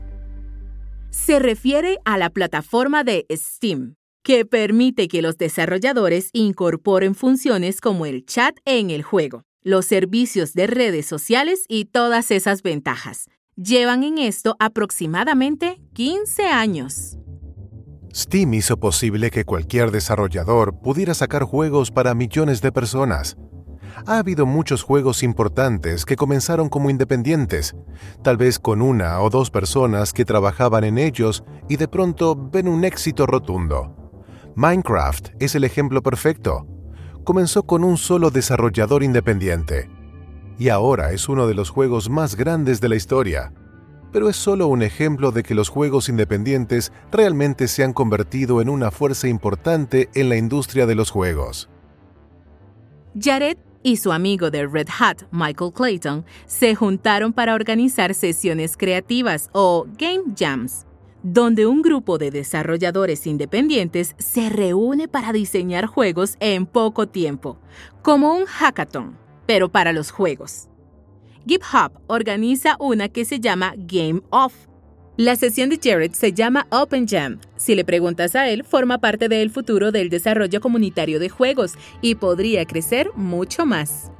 Se 1.10 1.38
refiere 1.38 1.98
a 2.04 2.18
la 2.18 2.30
plataforma 2.30 3.04
de 3.04 3.26
Steam, 3.30 3.94
que 4.26 4.44
permite 4.44 5.06
que 5.06 5.22
los 5.22 5.38
desarrolladores 5.38 6.30
incorporen 6.32 7.14
funciones 7.14 7.80
como 7.80 8.06
el 8.06 8.26
chat 8.26 8.56
en 8.64 8.90
el 8.90 9.04
juego, 9.04 9.44
los 9.62 9.86
servicios 9.86 10.52
de 10.52 10.66
redes 10.66 11.06
sociales 11.06 11.64
y 11.68 11.84
todas 11.84 12.32
esas 12.32 12.64
ventajas. 12.64 13.26
Llevan 13.54 14.02
en 14.02 14.18
esto 14.18 14.56
aproximadamente 14.58 15.80
15 15.92 16.46
años. 16.48 17.18
Steam 18.12 18.54
hizo 18.54 18.76
posible 18.78 19.30
que 19.30 19.44
cualquier 19.44 19.92
desarrollador 19.92 20.80
pudiera 20.80 21.14
sacar 21.14 21.44
juegos 21.44 21.92
para 21.92 22.12
millones 22.16 22.60
de 22.60 22.72
personas. 22.72 23.36
Ha 24.06 24.18
habido 24.18 24.44
muchos 24.44 24.82
juegos 24.82 25.22
importantes 25.22 26.04
que 26.04 26.16
comenzaron 26.16 26.68
como 26.68 26.90
independientes, 26.90 27.76
tal 28.24 28.38
vez 28.38 28.58
con 28.58 28.82
una 28.82 29.20
o 29.20 29.30
dos 29.30 29.52
personas 29.52 30.12
que 30.12 30.24
trabajaban 30.24 30.82
en 30.82 30.98
ellos 30.98 31.44
y 31.68 31.76
de 31.76 31.86
pronto 31.86 32.34
ven 32.34 32.66
un 32.66 32.84
éxito 32.84 33.24
rotundo. 33.24 34.05
Minecraft 34.58 35.32
es 35.38 35.54
el 35.54 35.64
ejemplo 35.64 36.02
perfecto. 36.02 36.66
Comenzó 37.24 37.64
con 37.64 37.84
un 37.84 37.98
solo 37.98 38.30
desarrollador 38.30 39.02
independiente. 39.02 39.90
Y 40.58 40.70
ahora 40.70 41.12
es 41.12 41.28
uno 41.28 41.46
de 41.46 41.52
los 41.52 41.68
juegos 41.68 42.08
más 42.08 42.36
grandes 42.36 42.80
de 42.80 42.88
la 42.88 42.96
historia. 42.96 43.52
Pero 44.14 44.30
es 44.30 44.36
solo 44.36 44.68
un 44.68 44.82
ejemplo 44.82 45.30
de 45.30 45.42
que 45.42 45.54
los 45.54 45.68
juegos 45.68 46.08
independientes 46.08 46.90
realmente 47.12 47.68
se 47.68 47.84
han 47.84 47.92
convertido 47.92 48.62
en 48.62 48.70
una 48.70 48.90
fuerza 48.90 49.28
importante 49.28 50.08
en 50.14 50.30
la 50.30 50.38
industria 50.38 50.86
de 50.86 50.94
los 50.94 51.10
juegos. 51.10 51.68
Jared 53.20 53.58
y 53.82 53.98
su 53.98 54.10
amigo 54.10 54.50
de 54.50 54.66
Red 54.66 54.88
Hat, 54.98 55.24
Michael 55.32 55.74
Clayton, 55.74 56.24
se 56.46 56.74
juntaron 56.74 57.34
para 57.34 57.54
organizar 57.54 58.14
sesiones 58.14 58.78
creativas 58.78 59.50
o 59.52 59.84
Game 59.98 60.32
Jams 60.34 60.86
donde 61.28 61.66
un 61.66 61.82
grupo 61.82 62.18
de 62.18 62.30
desarrolladores 62.30 63.26
independientes 63.26 64.14
se 64.16 64.48
reúne 64.48 65.08
para 65.08 65.32
diseñar 65.32 65.86
juegos 65.86 66.36
en 66.38 66.66
poco 66.66 67.08
tiempo, 67.08 67.58
como 68.02 68.36
un 68.36 68.44
hackathon, 68.46 69.18
pero 69.44 69.68
para 69.68 69.92
los 69.92 70.12
juegos. 70.12 70.68
GitHub 71.44 71.90
organiza 72.06 72.76
una 72.78 73.08
que 73.08 73.24
se 73.24 73.40
llama 73.40 73.74
Game 73.76 74.22
Off. 74.30 74.54
La 75.16 75.34
sesión 75.34 75.68
de 75.68 75.80
Jared 75.82 76.12
se 76.12 76.32
llama 76.32 76.68
Open 76.70 77.08
Jam. 77.08 77.40
Si 77.56 77.74
le 77.74 77.84
preguntas 77.84 78.36
a 78.36 78.48
él, 78.48 78.62
forma 78.62 78.98
parte 78.98 79.28
del 79.28 79.50
futuro 79.50 79.90
del 79.90 80.10
desarrollo 80.10 80.60
comunitario 80.60 81.18
de 81.18 81.28
juegos 81.28 81.74
y 82.02 82.14
podría 82.14 82.66
crecer 82.66 83.10
mucho 83.16 83.66
más. 83.66 84.12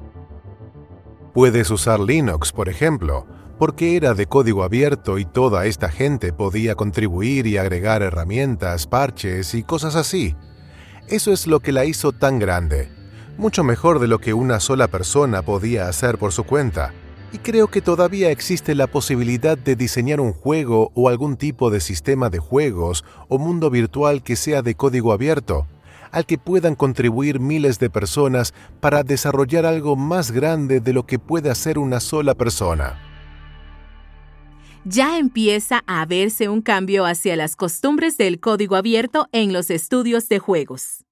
Puedes 1.33 1.69
usar 1.69 2.01
Linux, 2.01 2.51
por 2.51 2.67
ejemplo, 2.67 3.25
porque 3.57 3.95
era 3.95 4.13
de 4.13 4.27
código 4.27 4.63
abierto 4.63 5.17
y 5.17 5.25
toda 5.25 5.65
esta 5.65 5.89
gente 5.89 6.31
podía 6.31 6.75
contribuir 6.75 7.47
y 7.47 7.57
agregar 7.57 8.03
herramientas, 8.03 8.87
parches 8.87 9.53
y 9.55 9.63
cosas 9.63 9.95
así. 9.95 10.35
Eso 11.07 11.31
es 11.31 11.47
lo 11.47 11.59
que 11.59 11.71
la 11.71 11.85
hizo 11.85 12.11
tan 12.11 12.37
grande, 12.37 12.89
mucho 13.37 13.63
mejor 13.63 13.99
de 13.99 14.07
lo 14.07 14.19
que 14.19 14.33
una 14.33 14.59
sola 14.59 14.87
persona 14.87 15.41
podía 15.41 15.87
hacer 15.87 16.17
por 16.17 16.31
su 16.31 16.43
cuenta. 16.43 16.93
Y 17.33 17.39
creo 17.39 17.67
que 17.67 17.81
todavía 17.81 18.31
existe 18.31 18.75
la 18.75 18.87
posibilidad 18.87 19.57
de 19.57 19.75
diseñar 19.75 20.21
un 20.21 20.33
juego 20.33 20.91
o 20.93 21.09
algún 21.09 21.35
tipo 21.35 21.69
de 21.69 21.81
sistema 21.81 22.29
de 22.29 22.39
juegos 22.39 23.03
o 23.27 23.37
mundo 23.37 23.69
virtual 23.69 24.23
que 24.23 24.35
sea 24.35 24.61
de 24.61 24.75
código 24.75 25.11
abierto, 25.11 25.67
al 26.11 26.25
que 26.25 26.37
puedan 26.37 26.75
contribuir 26.75 27.39
miles 27.39 27.79
de 27.79 27.89
personas 27.89 28.53
para 28.79 29.03
desarrollar 29.03 29.65
algo 29.65 29.95
más 29.97 30.31
grande 30.31 30.79
de 30.79 30.93
lo 30.93 31.05
que 31.05 31.19
puede 31.19 31.49
hacer 31.49 31.79
una 31.79 31.99
sola 31.99 32.33
persona 32.33 33.06
ya 34.89 35.17
empieza 35.17 35.83
a 35.85 36.05
verse 36.05 36.47
un 36.47 36.61
cambio 36.61 37.05
hacia 37.05 37.35
las 37.35 37.55
costumbres 37.55 38.17
del 38.17 38.39
código 38.39 38.75
abierto 38.77 39.27
en 39.33 39.51
los 39.51 39.69
estudios 39.69 40.29
de 40.29 40.39
juegos. 40.39 41.03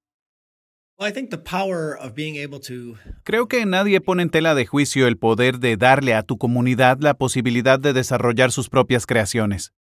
Creo 3.23 3.47
que 3.49 3.65
nadie 3.65 3.99
pone 3.99 4.23
en 4.23 4.29
tela 4.29 4.55
de 4.55 4.65
juicio 4.65 5.07
el 5.07 5.17
poder 5.17 5.59
de 5.59 5.75
darle 5.75 6.13
a 6.13 6.23
tu 6.23 6.37
comunidad 6.37 6.99
la 7.01 7.15
posibilidad 7.15 7.77
de 7.77 7.91
desarrollar 7.91 8.53
sus 8.53 8.69
propias 8.69 9.05
creaciones. 9.05 9.73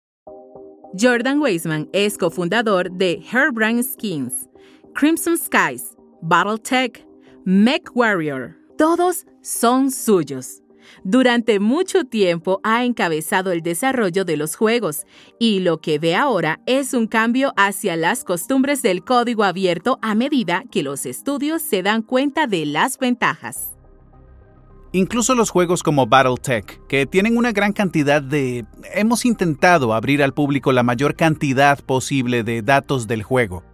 Jordan 0.99 1.41
Weisman 1.41 1.89
es 1.93 2.19
cofundador 2.19 2.91
de 2.91 3.23
Hairbrand 3.33 3.85
Skins, 3.85 4.49
Crimson 4.95 5.39
Skies, 5.39 5.95
Battletech, 6.21 7.07
Mech 7.45 7.95
Warrior. 7.95 8.57
Todos 8.77 9.25
son 9.41 9.93
suyos. 9.93 10.64
Durante 11.05 11.61
mucho 11.61 12.05
tiempo 12.05 12.61
ha 12.63 12.85
encabezado 12.85 13.53
el 13.53 13.63
desarrollo 13.63 14.25
de 14.25 14.37
los 14.37 14.57
juegos 14.57 15.07
y 15.39 15.61
lo 15.61 15.81
que 15.81 15.99
ve 15.99 16.17
ahora 16.17 16.61
es 16.67 16.95
un 16.95 17.07
cambio 17.07 17.53
hacia 17.57 17.97
las 17.97 18.25
costumbres 18.25 18.83
del 18.83 19.05
código 19.05 19.45
abierto 19.45 19.99
a 20.03 20.15
medida 20.15 20.65
que 20.71 20.83
los 20.83 21.07
estudios 21.07 21.63
se 21.63 21.83
dan 21.83 22.03
cuenta 22.03 22.47
de 22.47 22.67
las 22.67 22.99
ventajas. 22.99 23.71
Incluso 24.93 25.35
los 25.35 25.51
juegos 25.51 25.83
como 25.83 26.07
Battletech, 26.07 26.87
que 26.87 27.05
tienen 27.05 27.37
una 27.37 27.51
gran 27.51 27.73
cantidad 27.73 28.23
de... 28.23 28.65
Hemos 28.95 29.25
intentado 29.25 29.93
abrir 29.93 30.23
al 30.23 30.35
público 30.35 30.71
la 30.71 30.85
mayor 30.85 31.17
cantidad 31.17 31.81
posible 31.81 32.45
de 32.45 32.63
datos 32.63 33.09
del 33.09 33.25
juego 33.25 33.65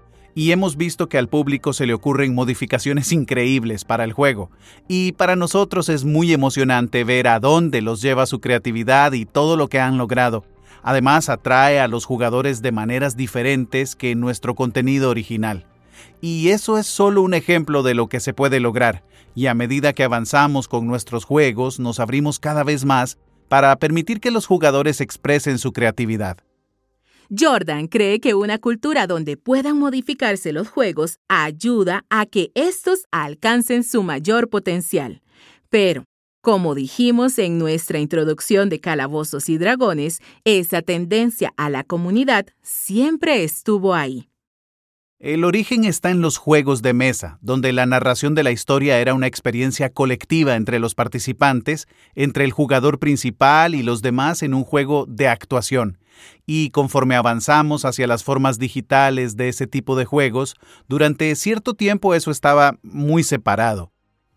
y 0.40 0.52
hemos 0.52 0.78
visto 0.78 1.10
que 1.10 1.18
al 1.18 1.28
público 1.28 1.74
se 1.74 1.84
le 1.84 1.92
ocurren 1.92 2.34
modificaciones 2.34 3.12
increíbles 3.12 3.84
para 3.84 4.04
el 4.04 4.14
juego. 4.14 4.50
Y 4.88 5.12
para 5.12 5.36
nosotros 5.36 5.90
es 5.90 6.06
muy 6.06 6.32
emocionante 6.32 7.04
ver 7.04 7.28
a 7.28 7.40
dónde 7.40 7.82
los 7.82 8.00
lleva 8.00 8.24
su 8.24 8.40
creatividad 8.40 9.12
y 9.12 9.26
todo 9.26 9.58
lo 9.58 9.68
que 9.68 9.80
han 9.80 9.98
logrado. 9.98 10.46
Además, 10.82 11.28
atrae 11.28 11.78
a 11.78 11.88
los 11.88 12.06
jugadores 12.06 12.62
de 12.62 12.72
maneras 12.72 13.18
diferentes 13.18 13.94
que 13.94 14.14
nuestro 14.14 14.54
contenido 14.54 15.10
original. 15.10 15.66
Y 16.22 16.48
eso 16.48 16.78
es 16.78 16.86
solo 16.86 17.20
un 17.20 17.34
ejemplo 17.34 17.82
de 17.82 17.92
lo 17.92 18.08
que 18.08 18.20
se 18.20 18.32
puede 18.32 18.60
lograr, 18.60 19.04
y 19.34 19.44
a 19.44 19.52
medida 19.52 19.92
que 19.92 20.04
avanzamos 20.04 20.68
con 20.68 20.86
nuestros 20.86 21.26
juegos 21.26 21.78
nos 21.78 22.00
abrimos 22.00 22.38
cada 22.38 22.64
vez 22.64 22.86
más 22.86 23.18
para 23.50 23.76
permitir 23.76 24.20
que 24.20 24.30
los 24.30 24.46
jugadores 24.46 25.02
expresen 25.02 25.58
su 25.58 25.74
creatividad. 25.74 26.38
Jordan 27.36 27.86
cree 27.86 28.18
que 28.18 28.34
una 28.34 28.58
cultura 28.58 29.06
donde 29.06 29.36
puedan 29.36 29.78
modificarse 29.78 30.52
los 30.52 30.68
juegos 30.68 31.20
ayuda 31.28 32.04
a 32.10 32.26
que 32.26 32.50
estos 32.54 33.04
alcancen 33.12 33.84
su 33.84 34.02
mayor 34.02 34.48
potencial. 34.50 35.22
Pero, 35.68 36.04
como 36.42 36.74
dijimos 36.74 37.38
en 37.38 37.56
nuestra 37.56 38.00
introducción 38.00 38.68
de 38.68 38.80
Calabozos 38.80 39.48
y 39.48 39.58
Dragones, 39.58 40.18
esa 40.44 40.82
tendencia 40.82 41.52
a 41.56 41.70
la 41.70 41.84
comunidad 41.84 42.46
siempre 42.62 43.44
estuvo 43.44 43.94
ahí. 43.94 44.28
El 45.20 45.44
origen 45.44 45.84
está 45.84 46.10
en 46.10 46.22
los 46.22 46.38
juegos 46.38 46.80
de 46.80 46.94
mesa, 46.94 47.38
donde 47.42 47.74
la 47.74 47.84
narración 47.84 48.34
de 48.34 48.42
la 48.42 48.52
historia 48.52 49.00
era 49.00 49.12
una 49.12 49.26
experiencia 49.26 49.90
colectiva 49.90 50.56
entre 50.56 50.78
los 50.78 50.94
participantes, 50.94 51.88
entre 52.14 52.46
el 52.46 52.52
jugador 52.52 52.98
principal 52.98 53.74
y 53.74 53.82
los 53.82 54.00
demás 54.00 54.42
en 54.42 54.54
un 54.54 54.64
juego 54.64 55.04
de 55.06 55.28
actuación. 55.28 55.98
Y 56.46 56.70
conforme 56.70 57.16
avanzamos 57.16 57.84
hacia 57.84 58.06
las 58.06 58.24
formas 58.24 58.58
digitales 58.58 59.36
de 59.36 59.50
ese 59.50 59.66
tipo 59.66 59.94
de 59.94 60.06
juegos, 60.06 60.56
durante 60.88 61.36
cierto 61.36 61.74
tiempo 61.74 62.14
eso 62.14 62.30
estaba 62.30 62.78
muy 62.82 63.22
separado. 63.22 63.92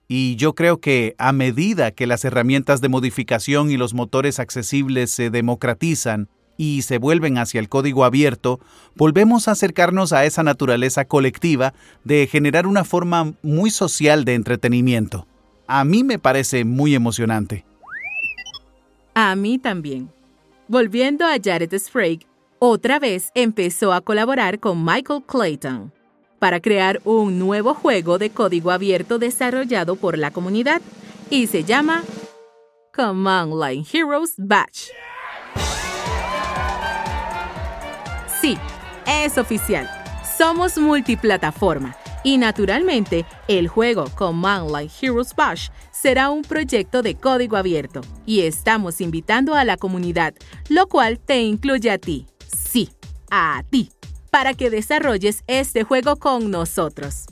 Y 0.09 0.35
yo 0.35 0.53
creo 0.53 0.81
que 0.81 1.15
a 1.17 1.31
medida 1.31 1.91
que 1.91 2.07
las 2.07 2.25
herramientas 2.25 2.81
de 2.81 2.89
modificación 2.89 3.71
y 3.71 3.77
los 3.77 3.93
motores 3.93 4.37
accesibles 4.37 5.11
se 5.11 5.29
democratizan, 5.29 6.27
y 6.57 6.83
se 6.83 6.97
vuelven 6.97 7.37
hacia 7.37 7.59
el 7.59 7.69
código 7.69 8.05
abierto, 8.05 8.59
volvemos 8.95 9.47
a 9.47 9.51
acercarnos 9.51 10.13
a 10.13 10.25
esa 10.25 10.43
naturaleza 10.43 11.05
colectiva 11.05 11.73
de 12.03 12.27
generar 12.27 12.67
una 12.67 12.83
forma 12.83 13.33
muy 13.41 13.69
social 13.69 14.25
de 14.25 14.35
entretenimiento. 14.35 15.27
A 15.67 15.83
mí 15.83 16.03
me 16.03 16.19
parece 16.19 16.65
muy 16.65 16.95
emocionante. 16.95 17.65
A 19.13 19.35
mí 19.35 19.59
también. 19.59 20.09
Volviendo 20.67 21.25
a 21.25 21.35
Jared 21.43 21.77
Sprague, 21.77 22.25
otra 22.59 22.99
vez 22.99 23.29
empezó 23.35 23.93
a 23.93 24.01
colaborar 24.01 24.59
con 24.59 24.83
Michael 24.83 25.23
Clayton 25.25 25.91
para 26.39 26.59
crear 26.59 27.01
un 27.05 27.39
nuevo 27.39 27.73
juego 27.73 28.17
de 28.17 28.29
código 28.29 28.71
abierto 28.71 29.19
desarrollado 29.19 29.95
por 29.95 30.17
la 30.17 30.31
comunidad 30.31 30.81
y 31.29 31.47
se 31.47 31.63
llama 31.63 32.03
Command 32.93 33.53
Line 33.53 33.85
Heroes 33.91 34.35
Batch. 34.37 34.89
Sí, 38.43 38.57
es 39.07 39.37
oficial. 39.37 39.89
Somos 40.37 40.77
multiplataforma 40.77 41.95
y 42.25 42.37
naturalmente 42.37 43.25
el 43.47 43.69
juego 43.69 44.03
Command 44.15 44.69
Line 44.69 44.91
Heroes 45.01 45.33
Bash 45.33 45.69
será 45.93 46.29
un 46.29 46.41
proyecto 46.41 47.01
de 47.01 47.15
código 47.15 47.55
abierto 47.55 48.01
y 48.25 48.41
estamos 48.41 48.99
invitando 48.99 49.55
a 49.55 49.63
la 49.63 49.77
comunidad, 49.77 50.33
lo 50.67 50.89
cual 50.89 51.19
te 51.19 51.41
incluye 51.41 51.89
a 51.89 51.97
ti. 51.97 52.27
Sí, 52.53 52.89
a 53.31 53.63
ti, 53.69 53.93
para 54.29 54.53
que 54.53 54.69
desarrolles 54.69 55.45
este 55.47 55.85
juego 55.85 56.17
con 56.17 56.51
nosotros. 56.51 57.27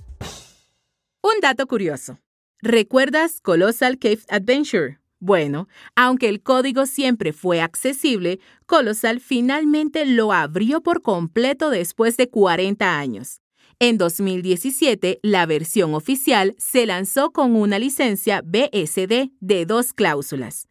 Un 1.21 1.41
dato 1.41 1.67
curioso. 1.67 2.19
¿Recuerdas 2.61 3.41
Colossal 3.41 3.99
Cave 3.99 4.21
Adventure? 4.29 5.00
Bueno, 5.21 5.67
aunque 5.95 6.29
el 6.29 6.41
código 6.41 6.87
siempre 6.87 7.31
fue 7.31 7.61
accesible, 7.61 8.39
Colossal 8.65 9.19
finalmente 9.19 10.07
lo 10.07 10.33
abrió 10.33 10.81
por 10.81 11.03
completo 11.03 11.69
después 11.69 12.17
de 12.17 12.27
40 12.27 12.97
años. 12.97 13.39
En 13.77 13.99
2017, 13.99 15.19
la 15.21 15.45
versión 15.45 15.93
oficial 15.93 16.55
se 16.57 16.87
lanzó 16.87 17.29
con 17.31 17.55
una 17.55 17.77
licencia 17.77 18.41
BSD 18.41 19.29
de 19.39 19.65
dos 19.67 19.93
cláusulas. 19.93 20.67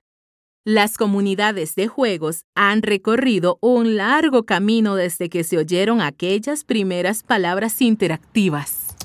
Las 0.64 0.96
comunidades 0.96 1.76
de 1.76 1.86
juegos 1.86 2.44
han 2.56 2.82
recorrido 2.82 3.58
un 3.62 3.96
largo 3.96 4.46
camino 4.46 4.96
desde 4.96 5.28
que 5.28 5.44
se 5.44 5.58
oyeron 5.58 6.00
aquellas 6.00 6.64
primeras 6.64 7.22
palabras 7.22 7.80
interactivas. 7.80 8.96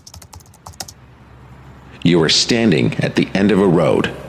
You 2.04 2.20
are 2.24 2.32
standing 2.32 2.94
at 3.04 3.14
the 3.14 3.28
end 3.36 3.52
of 3.52 3.60
a 3.60 3.68
road. 3.68 4.25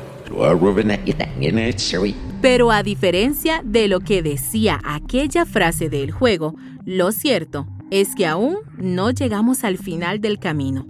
Pero 2.42 2.70
a 2.70 2.82
diferencia 2.82 3.62
de 3.64 3.88
lo 3.88 4.00
que 4.00 4.22
decía 4.22 4.80
aquella 4.84 5.46
frase 5.46 5.88
del 5.88 6.10
juego, 6.10 6.54
lo 6.84 7.12
cierto 7.12 7.66
es 7.90 8.14
que 8.14 8.26
aún 8.26 8.58
no 8.76 9.10
llegamos 9.10 9.64
al 9.64 9.78
final 9.78 10.20
del 10.20 10.38
camino. 10.38 10.86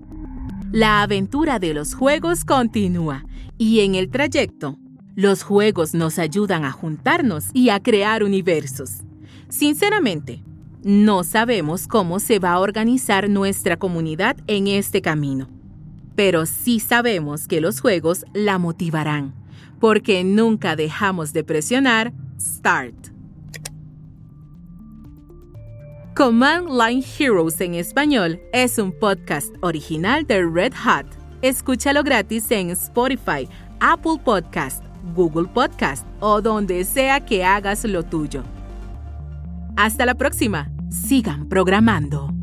La 0.73 1.03
aventura 1.03 1.59
de 1.59 1.75
los 1.75 1.95
juegos 1.95 2.45
continúa 2.45 3.25
y 3.59 3.81
en 3.81 3.95
el 3.95 4.11
trayecto, 4.11 4.79
los 5.15 5.43
juegos 5.43 5.95
nos 5.95 6.19
ayudan 6.19 6.65
a 6.65 6.73
juntarnos 6.73 7.47
y 7.55 7.71
a 7.71 7.81
crear 7.81 8.23
universos. 8.23 9.03
Sinceramente, 9.49 10.43
no 10.83 11.25
sabemos 11.25 11.87
cómo 11.89 12.21
se 12.21 12.39
va 12.39 12.53
a 12.53 12.61
organizar 12.61 13.31
nuestra 13.31 13.77
comunidad 13.77 14.37
en 14.47 14.67
este 14.67 15.01
camino 15.01 15.56
pero 16.17 16.47
sí 16.47 16.81
sabemos 16.81 17.47
que 17.47 17.61
los 17.61 17.81
juegos 17.81 18.25
la 18.33 18.59
motivarán, 18.59 19.35
porque 19.79 20.25
nunca 20.25 20.75
dejamos 20.75 21.33
de 21.33 21.45
presionar 21.45 22.13
Start. 22.41 23.17
Command 26.17 26.71
Line 26.71 27.05
Heroes 27.19 27.61
en 27.61 27.75
español 27.75 28.41
es 28.55 28.79
un 28.79 28.91
podcast 28.91 29.55
original 29.61 30.27
de 30.27 30.43
Red 30.47 30.73
Hat. 30.83 31.05
Escúchalo 31.43 32.03
gratis 32.03 32.51
en 32.51 32.71
Spotify, 32.71 33.47
Apple 33.81 34.19
Podcast, 34.25 34.83
Google 35.15 35.47
Podcast 35.47 36.07
o 36.21 36.41
donde 36.41 36.85
sea 36.85 37.21
que 37.21 37.45
hagas 37.45 37.85
lo 37.85 38.03
tuyo. 38.03 38.43
Hasta 39.77 40.07
la 40.07 40.15
próxima. 40.15 40.71
Sigan 40.89 41.51
programando. 41.51 42.36